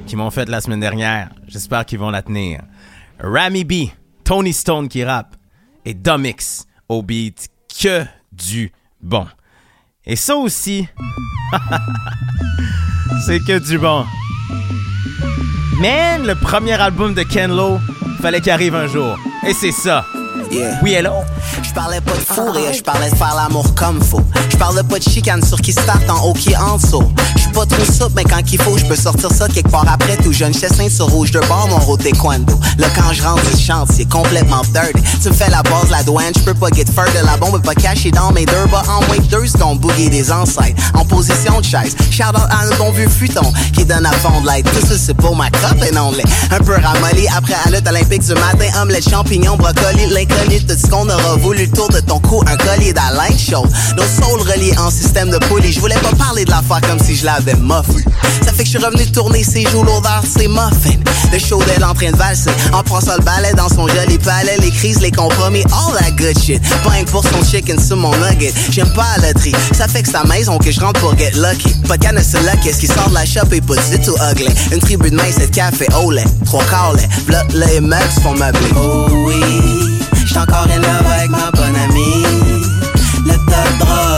qu'ils 0.05 0.17
m'ont 0.17 0.29
faite 0.29 0.49
la 0.49 0.61
semaine 0.61 0.79
dernière. 0.79 1.29
J'espère 1.47 1.85
qu'ils 1.85 1.97
vont 1.97 2.11
la 2.11 2.21
tenir. 2.21 2.61
Rami 3.19 3.63
B, 3.63 3.73
Tony 4.23 4.53
Stone 4.53 4.87
qui 4.87 5.03
rappe 5.03 5.35
et 5.83 5.95
Domix 5.95 6.65
au 6.89 7.01
beat. 7.01 7.49
Que 7.81 8.05
du 8.31 8.71
bon. 9.01 9.27
Et 10.05 10.15
ça 10.15 10.35
aussi, 10.35 10.87
c'est 13.25 13.39
que 13.39 13.59
du 13.59 13.77
bon. 13.77 14.05
Man, 15.79 16.25
le 16.25 16.35
premier 16.35 16.73
album 16.73 17.13
de 17.13 17.23
Ken 17.23 17.55
Lo, 17.55 17.79
fallait 18.21 18.41
qu'il 18.41 18.51
arrive 18.51 18.75
un 18.75 18.87
jour. 18.87 19.17
Et 19.47 19.53
c'est 19.53 19.71
ça. 19.71 20.05
Yeah. 20.51 20.79
Oui, 20.81 20.93
hello? 20.93 21.11
Je 21.61 21.71
parlais 21.73 22.01
pas 22.01 22.13
de 22.13 22.19
fourrer, 22.19 22.73
je 22.73 22.81
parlais 22.81 23.09
de 23.09 23.15
faire 23.15 23.35
l'amour 23.35 23.73
comme 23.75 24.01
faut. 24.01 24.21
Je 24.49 24.57
parlais 24.57 24.83
pas 24.83 24.97
de 24.97 25.03
chicane 25.03 25.43
sur 25.43 25.59
qui 25.59 25.71
start 25.71 26.09
en 26.09 26.23
haut 26.25 26.33
qui 26.33 26.55
en 26.55 26.77
dessous. 26.77 27.03
Je 27.35 27.41
suis 27.41 27.51
pas 27.51 27.65
trop 27.65 27.83
souple, 27.85 28.13
mais 28.15 28.23
quand 28.23 28.41
qu'il 28.43 28.61
faut, 28.61 28.77
je 28.77 28.85
peux 28.85 28.95
sortir 28.95 29.29
ça 29.31 29.47
quelque 29.47 29.69
part 29.69 29.85
après 29.91 30.15
tout 30.17 30.31
jeune. 30.31 30.53
J'étais 30.53 30.73
ceinture 30.73 31.07
rouge 31.07 31.31
de 31.31 31.39
bord, 31.41 31.67
mon 31.69 31.77
road 31.77 32.01
taekwondo. 32.01 32.59
Là, 32.77 32.87
quand 32.95 33.11
je 33.11 33.23
rentre 33.23 33.43
du 33.55 33.61
chantier, 33.61 34.05
complètement 34.05 34.61
dirty. 34.73 35.01
Tu 35.21 35.29
me 35.29 35.33
fais 35.33 35.49
la 35.49 35.63
base, 35.63 35.89
la 35.89 36.03
douane, 36.03 36.33
je 36.35 36.41
peux 36.41 36.53
pas 36.53 36.69
get 36.69 36.85
fur 36.85 37.03
de 37.03 37.25
la 37.25 37.37
bombe, 37.37 37.59
est 37.61 37.65
pas 37.65 37.75
cachée 37.75 38.11
dans 38.11 38.31
mes 38.31 38.45
deux 38.45 38.65
bas. 38.71 38.83
En 38.89 39.05
moins 39.05 39.17
de 39.17 39.27
deux 39.27 39.47
secondes, 39.47 39.79
boogie 39.79 40.09
des 40.09 40.31
ancêtres. 40.31 40.81
En 40.93 41.05
position 41.05 41.59
de 41.59 41.65
chaise. 41.65 41.95
Shout 42.11 42.23
out 42.29 42.47
à 42.49 42.61
un 42.65 42.77
bon 42.77 42.91
vieux 42.91 43.09
futon 43.09 43.51
qui 43.73 43.85
donne 43.85 44.05
à 44.05 44.11
fond 44.13 44.41
de 44.41 44.47
l'aide. 44.47 44.65
Tout 44.65 44.87
ça, 44.87 44.97
c'est 44.97 45.15
pour 45.15 45.35
ma 45.35 45.49
crotte 45.49 45.83
et 45.83 45.91
non. 45.91 46.11
Un 46.51 46.59
peu 46.59 46.75
ramolli 46.75 47.27
après 47.35 47.55
lutte 47.71 47.87
olympique 47.87 48.23
du 48.23 48.33
matin. 48.33 48.81
Omelette, 48.81 49.09
champignons, 49.09 49.57
brocoli, 49.57 50.07
Tout 50.67 50.75
ce 50.77 50.87
qu'on 50.87 51.09
aura 51.09 51.35
voulu 51.37 51.65
le 51.65 51.71
tour 51.71 51.87
de 51.89 51.99
ton 52.01 52.19
cou, 52.19 52.43
un 52.45 52.57
collier 52.57 52.91
d'Alain 52.91 53.29
chaude. 53.37 53.69
Nos 53.95 54.03
souls 54.03 54.41
reliés 54.41 54.73
en 54.77 54.91
système 54.91 55.29
de 55.29 55.37
poulie. 55.37 55.71
Je 55.71 55.79
voulais 55.79 55.95
pas 55.95 56.13
parler 56.15 56.43
de 56.43 56.51
l'affaire 56.51 56.81
comme 56.81 56.99
si 56.99 57.15
je 57.15 57.25
l'avais 57.25 57.55
muffé. 57.55 58.03
Ça 58.43 58.51
fait 58.51 58.63
que 58.63 58.69
je 58.69 58.77
suis 58.77 58.85
revenu 58.85 59.05
tourner 59.11 59.43
ces 59.43 59.63
jours 59.63 59.85
l'odeur, 59.85 60.23
c'est 60.25 60.47
muffin. 60.47 60.99
Le 61.31 61.39
show 61.39 61.63
d'elle 61.63 61.85
en 61.85 61.93
train 61.93 62.11
de 62.11 62.17
valser. 62.17 62.49
En 62.73 62.83
passant 62.83 63.15
le 63.17 63.23
balai 63.23 63.53
dans 63.53 63.69
son 63.69 63.87
joli 63.87 64.17
palais. 64.17 64.57
Les 64.59 64.71
crises, 64.71 64.99
les 64.99 65.11
compromis, 65.11 65.63
all 65.71 65.95
that 65.97 66.11
good 66.11 66.37
shit. 66.37 66.61
Pas 66.83 66.91
pour 67.09 67.23
son 67.23 67.43
chicken 67.49 67.79
sur 67.79 67.95
mon 67.95 68.11
nugget. 68.17 68.53
J'aime 68.69 68.91
pas 68.93 69.05
la 69.21 69.27
loterie. 69.29 69.53
Ça 69.73 69.87
fait 69.87 70.03
que 70.03 70.15
à 70.17 70.25
maison 70.25 70.57
que 70.57 70.71
je 70.71 70.79
rentre 70.79 70.99
pour 70.99 71.17
get 71.17 71.31
lucky. 71.35 71.73
Pas 71.87 71.97
de 71.97 72.03
canne 72.03 72.15
là, 72.15 72.55
qu'est-ce 72.61 72.79
qui 72.79 72.87
sort 72.87 73.09
de 73.09 73.13
la 73.13 73.25
shop 73.25 73.51
et 73.51 73.61
pas 73.61 73.75
du 73.75 73.99
tout 74.01 74.15
ugly? 74.31 74.49
Une 74.71 74.79
tribu 74.79 75.11
de 75.11 75.15
main, 75.15 75.31
c'est 75.31 75.49
café 75.51 75.87
au 76.03 76.11
lait. 76.11 76.25
Trois 76.45 76.63
quarts 76.65 76.93
lait. 76.93 77.07
Là, 77.29 77.43
les 77.53 77.79
mecs 77.79 78.11
font 78.21 78.33
meubler. 78.33 78.69
Oh 78.75 79.07
oui. 79.25 79.96
Encore 80.37 80.67
in 80.69 80.81
love 80.81 81.11
avec 81.11 81.31
ma 81.31 81.49
bonne 81.51 81.75
amie. 81.75 82.23
Le 83.25 83.33
tas 83.49 83.63
de 83.71 84.16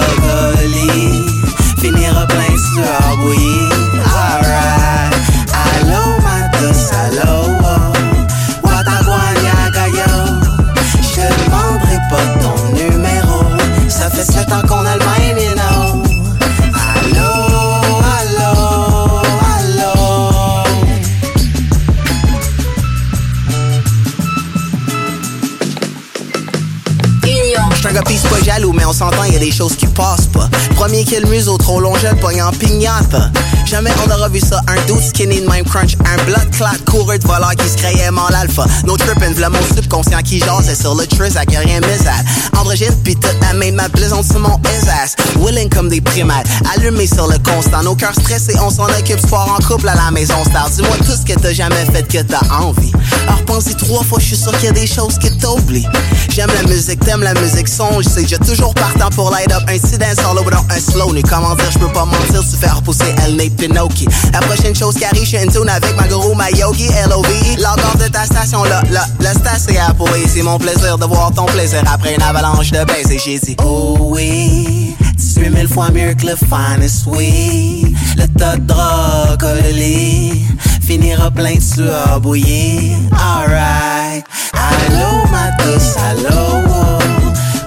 Kill 31.09 31.25
museau, 31.25 31.57
trop 31.57 31.79
long, 31.79 31.95
je 31.95 32.05
le 32.05 32.15
pogne 32.17 32.39
en 32.43 32.51
pignata. 32.51 33.31
Jamais 33.65 33.89
on 34.05 34.11
aura 34.11 34.29
vu 34.29 34.39
ça, 34.39 34.61
un 34.67 34.75
dude 34.85 35.01
skinny 35.01 35.41
de 35.41 35.49
même 35.49 35.65
crunch, 35.65 35.97
un 36.05 36.23
blood 36.25 36.51
clot 36.51 36.67
coureur 36.85 37.17
de 37.17 37.25
voleur 37.25 37.55
qui 37.57 37.67
se 37.67 37.77
créait 37.77 38.11
mal 38.11 38.33
alpha. 38.35 38.65
No 38.85 38.95
trippin', 38.95 39.33
v'là 39.33 39.49
mon 39.49 39.61
subconscient 39.75 40.21
qui 40.23 40.39
jasait 40.39 40.75
sur 40.75 40.93
le 40.93 41.07
trizac, 41.07 41.51
y'a 41.51 41.61
rien 41.61 41.79
misade. 41.79 42.23
Androgyne 42.55 42.95
pis 43.03 43.15
toute 43.15 43.37
la 43.41 43.53
même 43.53 43.73
ma 43.73 43.89
plaisante 43.89 44.25
sur 44.25 44.39
mon 44.39 44.59
ass. 45.03 45.15
Willing 45.39 45.69
comme 45.69 45.89
des 45.89 45.99
primates, 46.01 46.45
allumé 46.75 47.07
sur 47.07 47.27
le 47.27 47.39
constant. 47.39 47.81
Nos 47.81 47.95
cœurs 47.95 48.13
stressés, 48.13 48.55
on 48.61 48.69
s'en 48.69 48.85
occupe, 48.85 49.19
soir 49.27 49.49
en 49.49 49.63
couple 49.63 49.89
à 49.89 49.95
la 49.95 50.11
maison 50.11 50.43
star. 50.45 50.69
Dis-moi 50.69 50.95
tout 50.97 51.13
ce 51.13 51.25
que 51.25 51.39
t'as 51.39 51.53
jamais 51.53 51.85
fait 51.91 52.07
que 52.07 52.21
t'as 52.21 52.47
envie. 52.53 52.91
Alors 53.27 53.43
pense-y 53.45 53.75
trois 53.75 54.03
fois, 54.03 54.19
je 54.19 54.25
suis 54.25 54.37
sûr 54.37 54.51
qu'il 54.53 54.65
y 54.65 54.69
a 54.69 54.71
des 54.71 54.87
choses 54.87 55.17
que 55.17 55.27
t'oublies. 55.27 55.87
J'aime 56.29 56.49
la 56.53 56.63
musique, 56.69 56.99
t'aimes 56.99 57.23
la 57.23 57.33
musique, 57.35 57.67
songe, 57.67 58.05
c'est 58.05 58.27
j'ai 58.27 58.37
toujours 58.37 58.73
partant 58.73 59.09
pour 59.09 59.31
light 59.31 59.51
up 59.51 59.63
petit 59.65 59.97
dance 59.97 60.17
solo 60.23 60.43
dans 60.49 60.65
un 60.73 60.79
slow 60.79 61.13
nu. 61.13 61.21
Comment 61.23 61.55
dire, 61.55 61.71
je 61.71 61.79
peux 61.79 61.91
pas 61.91 62.05
mentir, 62.05 62.43
se 62.43 62.55
faire 62.55 62.81
pousser 62.81 63.13
El 63.23 63.35
Nate 63.35 63.55
Pinocchio. 63.55 64.09
La 64.33 64.39
prochaine 64.39 64.75
chose 64.75 64.95
qui 64.95 65.05
arrive, 65.05 65.23
je 65.23 65.37
suis 65.37 65.47
tune 65.47 65.69
avec 65.69 65.95
ma 65.95 66.07
guru, 66.07 66.35
ma 66.35 66.49
yogi, 66.51 66.87
L.O.V.E. 66.87 67.61
L'ordre 67.61 67.97
de 67.97 68.07
ta 68.07 68.25
station, 68.25 68.63
là, 68.63 68.83
là, 68.91 69.05
c'est 69.33 69.47
assez 69.47 69.77
à. 69.77 69.93
C'est 70.27 70.41
mon 70.41 70.57
plaisir 70.57 70.97
de 70.97 71.05
voir 71.05 71.31
ton 71.33 71.45
plaisir 71.45 71.81
après 71.91 72.15
une 72.15 72.21
avalanche 72.21 72.71
de 72.71 72.83
baisse. 72.85 73.09
Et 73.11 73.19
j'ai 73.19 73.39
dit, 73.39 73.55
oh 73.63 73.97
oui, 73.99 74.95
18 75.29 75.55
000 75.55 75.67
fois 75.67 75.91
mieux 75.91 76.15
que 76.15 76.25
le 76.25 76.35
finest, 76.35 77.05
oui. 77.05 77.95
Le 78.17 78.25
tas 78.39 78.55
de 78.55 78.65
drogue, 78.65 79.43
au 79.43 79.73
lit, 79.75 80.43
finira 80.81 81.29
plein 81.29 81.53
de 81.53 81.61
sueur 81.61 82.19
bouillie. 82.19 82.95
Alright, 83.11 84.25
allô, 84.53 85.23
ma 85.31 85.51
douce, 85.63 85.95
allô. 86.09 86.57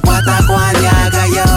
Wataguanya 0.04 0.90
yo. 1.28 1.50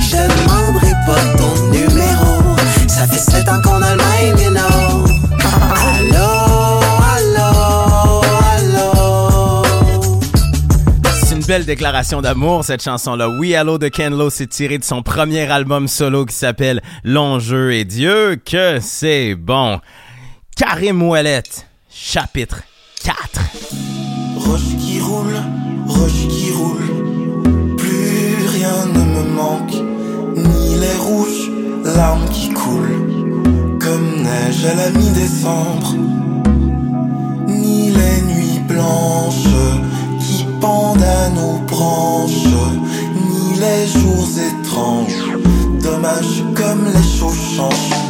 Je 0.00 0.16
demanderai 0.16 0.92
pas 1.06 1.24
ton 1.38 1.54
numéro. 1.70 2.56
Ça 2.88 3.06
fait 3.06 3.30
sept 3.30 3.48
ans 3.48 3.62
qu'on 3.62 3.80
a 3.80 3.94
le 3.94 4.34
même, 4.34 4.51
belle 11.52 11.66
déclaration 11.66 12.22
d'amour, 12.22 12.64
cette 12.64 12.82
chanson-là. 12.82 13.28
We 13.28 13.50
Hello 13.50 13.76
de 13.76 13.88
Ken 13.88 14.16
Lo, 14.16 14.30
c'est 14.30 14.46
tiré 14.46 14.78
de 14.78 14.84
son 14.84 15.02
premier 15.02 15.50
album 15.50 15.86
solo 15.86 16.24
qui 16.24 16.34
s'appelle 16.34 16.80
L'enjeu 17.04 17.74
et 17.74 17.84
Dieu, 17.84 18.40
que 18.42 18.78
c'est 18.80 19.34
bon. 19.34 19.78
Karim 20.56 21.02
Ouellette, 21.02 21.66
chapitre 21.90 22.62
4. 23.04 23.18
Roche 24.36 24.60
qui 24.80 24.98
roule, 25.00 25.36
roche 25.88 26.26
qui 26.30 26.52
roule, 26.52 27.76
plus 27.76 28.48
rien 28.56 28.86
ne 28.86 29.00
me 29.00 29.22
manque, 29.22 29.74
ni 30.34 30.76
les 30.80 30.96
rouges 31.00 31.50
larmes 31.84 32.30
qui 32.30 32.48
coulent, 32.48 33.78
comme 33.78 34.22
neige 34.22 34.64
à 34.64 34.74
la 34.74 34.88
mi-décembre, 34.88 35.96
ni 37.46 37.90
les 37.90 38.22
nuits 38.22 38.60
blanches 38.66 39.52
qui 40.18 40.46
pendent 40.62 41.02
à 41.02 41.11
nos 41.34 41.58
branches, 41.66 42.46
ni 43.14 43.58
les 43.60 43.86
jours 43.86 44.28
étranges, 44.50 45.38
dommage 45.82 46.42
comme 46.54 46.84
les 46.86 47.18
choses 47.18 47.56
changent. 47.56 48.01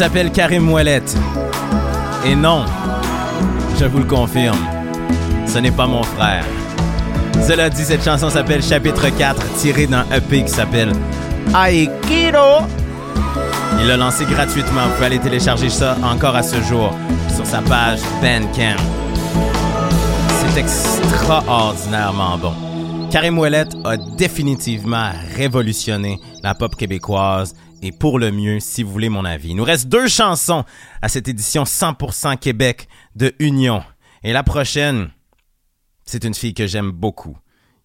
S'appelle 0.00 0.32
Karim 0.32 0.72
Ouellette. 0.72 1.14
Et 2.24 2.34
non, 2.34 2.64
je 3.78 3.84
vous 3.84 3.98
le 3.98 4.06
confirme, 4.06 4.56
ce 5.46 5.58
n'est 5.58 5.70
pas 5.70 5.86
mon 5.86 6.02
frère. 6.02 6.42
Cela 7.46 7.68
dit, 7.68 7.84
cette 7.84 8.02
chanson 8.02 8.30
s'appelle 8.30 8.62
Chapitre 8.62 9.10
4, 9.10 9.56
tirée 9.58 9.86
d'un 9.86 10.06
EP 10.10 10.44
qui 10.44 10.48
s'appelle 10.48 10.92
Aikido. 11.54 12.64
Il 13.78 13.88
l'a 13.88 13.98
lancé 13.98 14.24
gratuitement. 14.24 14.86
Vous 14.86 14.94
pouvez 14.94 15.04
aller 15.04 15.18
télécharger 15.18 15.68
ça 15.68 15.98
encore 16.02 16.34
à 16.34 16.42
ce 16.42 16.62
jour 16.62 16.94
sur 17.34 17.44
sa 17.44 17.60
page 17.60 18.00
Bandcamp. 18.22 18.80
C'est 20.38 20.60
extraordinairement 20.60 22.38
bon. 22.38 22.54
Karim 23.10 23.38
Ouellette 23.38 23.76
a 23.84 23.98
définitivement 23.98 25.10
révolutionné 25.36 26.18
la 26.42 26.54
pop 26.54 26.74
québécoise 26.74 27.54
et 27.82 27.92
pour 27.92 28.18
le 28.18 28.30
mieux, 28.30 28.60
si 28.60 28.82
vous 28.82 28.92
voulez 28.92 29.08
mon 29.08 29.24
avis. 29.24 29.50
Il 29.50 29.56
nous 29.56 29.64
reste 29.64 29.88
deux 29.88 30.08
chansons 30.08 30.64
à 31.02 31.08
cette 31.08 31.28
édition 31.28 31.64
100% 31.64 32.38
Québec 32.38 32.88
de 33.16 33.34
Union. 33.38 33.82
Et 34.22 34.32
la 34.32 34.42
prochaine, 34.42 35.10
c'est 36.04 36.24
une 36.24 36.34
fille 36.34 36.54
que 36.54 36.66
j'aime 36.66 36.90
beaucoup, 36.90 37.36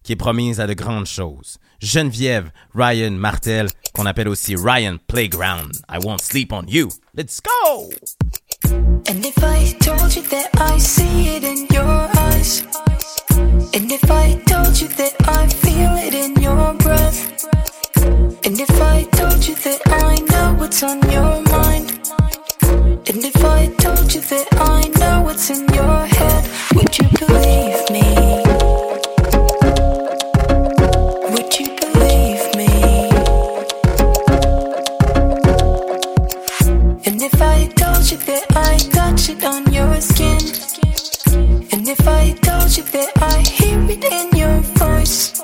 qui 0.02 0.12
est 0.12 0.16
promise 0.16 0.60
à 0.60 0.66
de 0.66 0.74
grandes 0.74 1.06
choses. 1.06 1.58
Geneviève 1.80 2.50
Ryan 2.74 3.12
Martel, 3.12 3.68
qu'on 3.92 4.06
appelle 4.06 4.28
aussi 4.28 4.54
Ryan 4.56 4.96
Playground. 5.06 5.72
I 5.90 5.98
won't 6.02 6.20
sleep 6.20 6.52
on 6.52 6.64
you. 6.66 6.88
Let's 7.14 7.40
go! 7.40 7.90
And 9.08 9.24
if 9.24 9.38
I 9.38 9.72
told 9.78 10.14
you 10.14 10.22
that 10.30 10.50
I 10.58 10.78
see 10.78 11.36
it 11.36 11.44
in 11.44 11.66
your 11.72 12.08
eyes, 12.18 12.64
and 13.74 13.90
if 13.90 14.10
I 14.10 14.34
told 14.46 14.78
you 14.80 14.88
that 14.96 15.14
I 15.28 15.48
feel 15.48 15.94
it 15.96 16.14
in 16.14 16.42
your 16.42 16.74
breath, 16.74 17.55
and 18.06 18.60
if 18.60 18.70
I 18.80 19.02
told 19.18 19.46
you 19.46 19.54
that 19.56 19.80
I 19.86 20.14
know 20.30 20.54
what's 20.58 20.82
on 20.82 20.98
your 21.10 21.42
mind, 21.56 21.90
and 23.08 23.24
if 23.24 23.44
I 23.44 23.66
told 23.78 24.14
you 24.14 24.20
that 24.20 24.46
I 24.52 24.88
know 25.00 25.22
what's 25.22 25.50
in 25.50 25.66
your 25.74 26.06
head, 26.06 26.42
would 26.76 26.96
you 26.98 27.08
believe 27.18 27.82
me? 27.90 28.06
Would 31.32 31.52
you 31.58 31.68
believe 31.82 32.44
me? 32.60 32.72
And 37.06 37.20
if 37.28 37.42
I 37.42 37.66
told 37.80 38.10
you 38.10 38.18
that 38.30 38.46
I 38.54 38.78
touch 38.98 39.28
it 39.30 39.42
on 39.42 39.72
your 39.72 40.00
skin, 40.00 40.42
and 41.72 41.88
if 41.88 42.06
I 42.06 42.32
told 42.48 42.76
you 42.76 42.84
that 42.84 43.10
I 43.20 43.40
hear 43.40 43.80
it 43.90 44.04
in 44.04 44.36
your 44.36 44.60
voice, 44.78 45.42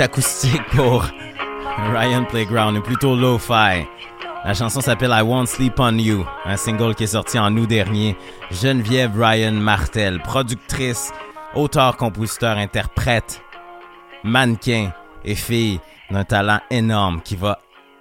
acoustique 0.00 0.64
pour 0.74 1.04
Ryan 1.92 2.24
Playground, 2.24 2.78
ou 2.78 2.82
plutôt 2.82 3.16
lo-fi. 3.16 3.86
La 4.44 4.54
chanson 4.54 4.80
s'appelle 4.80 5.12
I 5.12 5.22
Won't 5.22 5.46
Sleep 5.46 5.78
on 5.78 5.98
You, 5.98 6.24
un 6.44 6.56
single 6.56 6.94
qui 6.94 7.04
est 7.04 7.08
sorti 7.08 7.38
en 7.38 7.56
août 7.56 7.66
dernier. 7.66 8.16
Geneviève 8.50 9.18
Ryan 9.18 9.52
Martel, 9.52 10.20
productrice, 10.20 11.12
auteur, 11.54 11.96
compositeur, 11.96 12.56
interprète, 12.56 13.42
mannequin 14.22 14.92
et 15.24 15.34
fille 15.34 15.80
d'un 16.10 16.24
talent 16.24 16.60
énorme 16.70 17.20
qui 17.22 17.36
va 17.36 17.58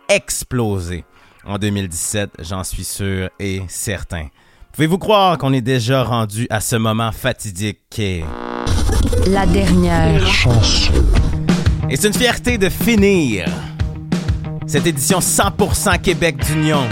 exploser 0.08 1.06
en 1.46 1.58
2017, 1.58 2.32
j'en 2.40 2.64
suis 2.64 2.84
sûr 2.84 3.30
et 3.40 3.62
certain. 3.68 4.28
Pouvez-vous 4.74 4.98
croire 4.98 5.38
qu'on 5.38 5.54
est 5.54 5.62
déjà 5.62 6.04
rendu 6.04 6.48
à 6.50 6.60
ce 6.60 6.76
moment 6.76 7.12
fatidique 7.12 7.80
qu'est 7.90 8.24
La 9.28 9.46
dernière 9.46 10.26
chanson. 10.28 10.94
Et 11.88 11.98
c'est 11.98 12.08
une 12.08 12.14
fierté 12.14 12.58
de 12.58 12.68
finir 12.68 13.46
cette 14.66 14.88
édition 14.88 15.20
100% 15.20 16.02
Québec 16.02 16.38
d'Union 16.38 16.84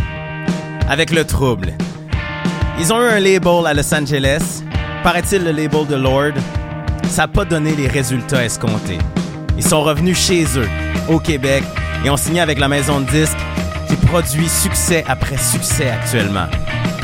avec 0.88 1.12
le 1.12 1.26
trouble. 1.26 1.74
Ils 2.80 2.94
ont 2.94 3.02
eu 3.02 3.08
un 3.08 3.20
label 3.20 3.66
à 3.66 3.74
Los 3.74 3.92
Angeles, 3.94 4.62
paraît-il 5.04 5.44
le 5.44 5.52
label 5.52 5.88
de 5.88 5.96
Lord. 5.96 6.34
Ça 7.10 7.24
n'a 7.24 7.28
pas 7.28 7.44
donné 7.44 7.76
les 7.76 7.88
résultats 7.88 8.46
escomptés. 8.46 9.00
Ils 9.58 9.64
sont 9.64 9.82
revenus 9.82 10.18
chez 10.18 10.44
eux, 10.58 10.70
au 11.10 11.20
Québec, 11.20 11.64
et 12.06 12.10
ont 12.12 12.18
signé 12.18 12.42
avec 12.42 12.60
la 12.60 12.68
maison 12.68 13.00
de 13.00 13.10
disques 13.10 13.38
qui 13.90 13.96
produit 13.96 14.48
succès 14.48 15.04
après 15.08 15.38
succès 15.38 15.90
actuellement. 15.90 16.46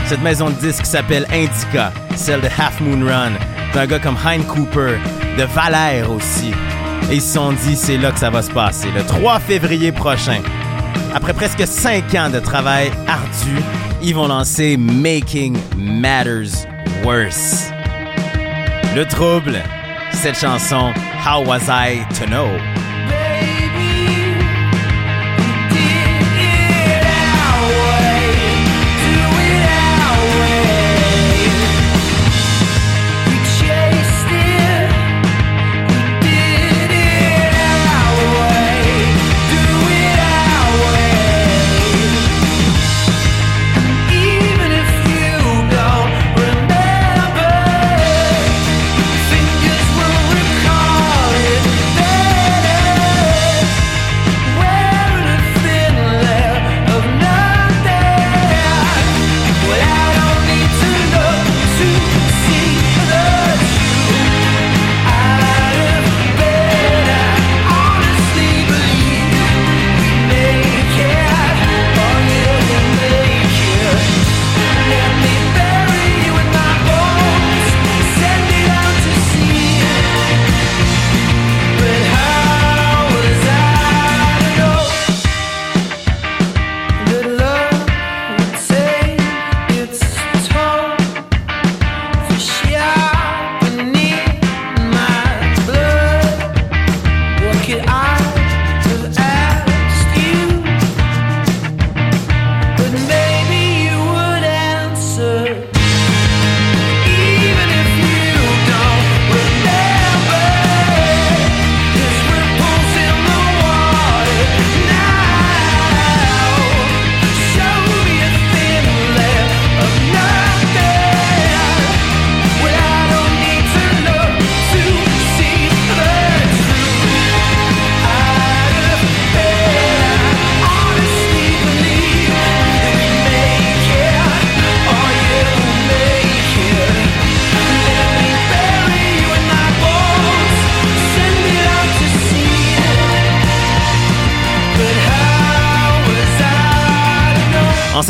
Cette 0.05 0.21
maison 0.21 0.51
de 0.51 0.55
disques 0.55 0.85
s'appelle 0.85 1.25
Indica, 1.31 1.91
celle 2.15 2.41
de 2.41 2.47
Half 2.47 2.81
Moon 2.81 3.03
Run, 3.03 3.31
d'un 3.73 3.87
gars 3.87 3.99
comme 3.99 4.17
Hein 4.23 4.41
Cooper, 4.43 4.97
de 5.37 5.43
Valère 5.43 6.11
aussi. 6.11 6.51
Et 7.11 7.15
ils 7.15 7.21
se 7.21 7.33
sont 7.33 7.53
dit, 7.53 7.75
c'est 7.75 7.97
là 7.97 8.11
que 8.11 8.19
ça 8.19 8.29
va 8.29 8.41
se 8.41 8.51
passer, 8.51 8.89
le 8.91 9.03
3 9.03 9.39
février 9.39 9.91
prochain. 9.91 10.41
Après 11.13 11.33
presque 11.33 11.65
5 11.65 12.13
ans 12.15 12.29
de 12.29 12.39
travail 12.39 12.91
ardu, 13.07 13.63
ils 14.01 14.13
vont 14.13 14.27
lancer 14.27 14.77
Making 14.77 15.57
Matters 15.77 16.67
Worse. 17.03 17.71
Le 18.95 19.05
trouble, 19.05 19.61
cette 20.11 20.37
chanson 20.37 20.93
How 21.25 21.45
Was 21.45 21.67
I 21.69 22.05
to 22.19 22.25
Know? 22.25 22.78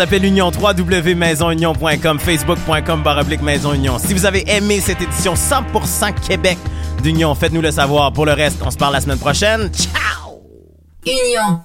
S'appelle 0.09 0.25
Union 0.25 0.49
3 0.49 0.73
maisonunion.com, 1.15 2.19
facebook.com 2.19 3.03
baroblique 3.03 3.43
Maison 3.43 3.73
Union. 3.73 3.99
Si 3.99 4.15
vous 4.15 4.25
avez 4.25 4.43
aimé 4.49 4.79
cette 4.81 4.99
édition 4.99 5.35
100% 5.35 6.27
Québec 6.27 6.57
d'Union, 7.03 7.35
faites-nous 7.35 7.61
le 7.61 7.69
savoir. 7.69 8.11
Pour 8.11 8.25
le 8.25 8.33
reste, 8.33 8.57
on 8.65 8.71
se 8.71 8.77
parle 8.77 8.93
la 8.93 9.01
semaine 9.01 9.19
prochaine. 9.19 9.69
Ciao! 9.71 10.41
Union. 11.05 11.61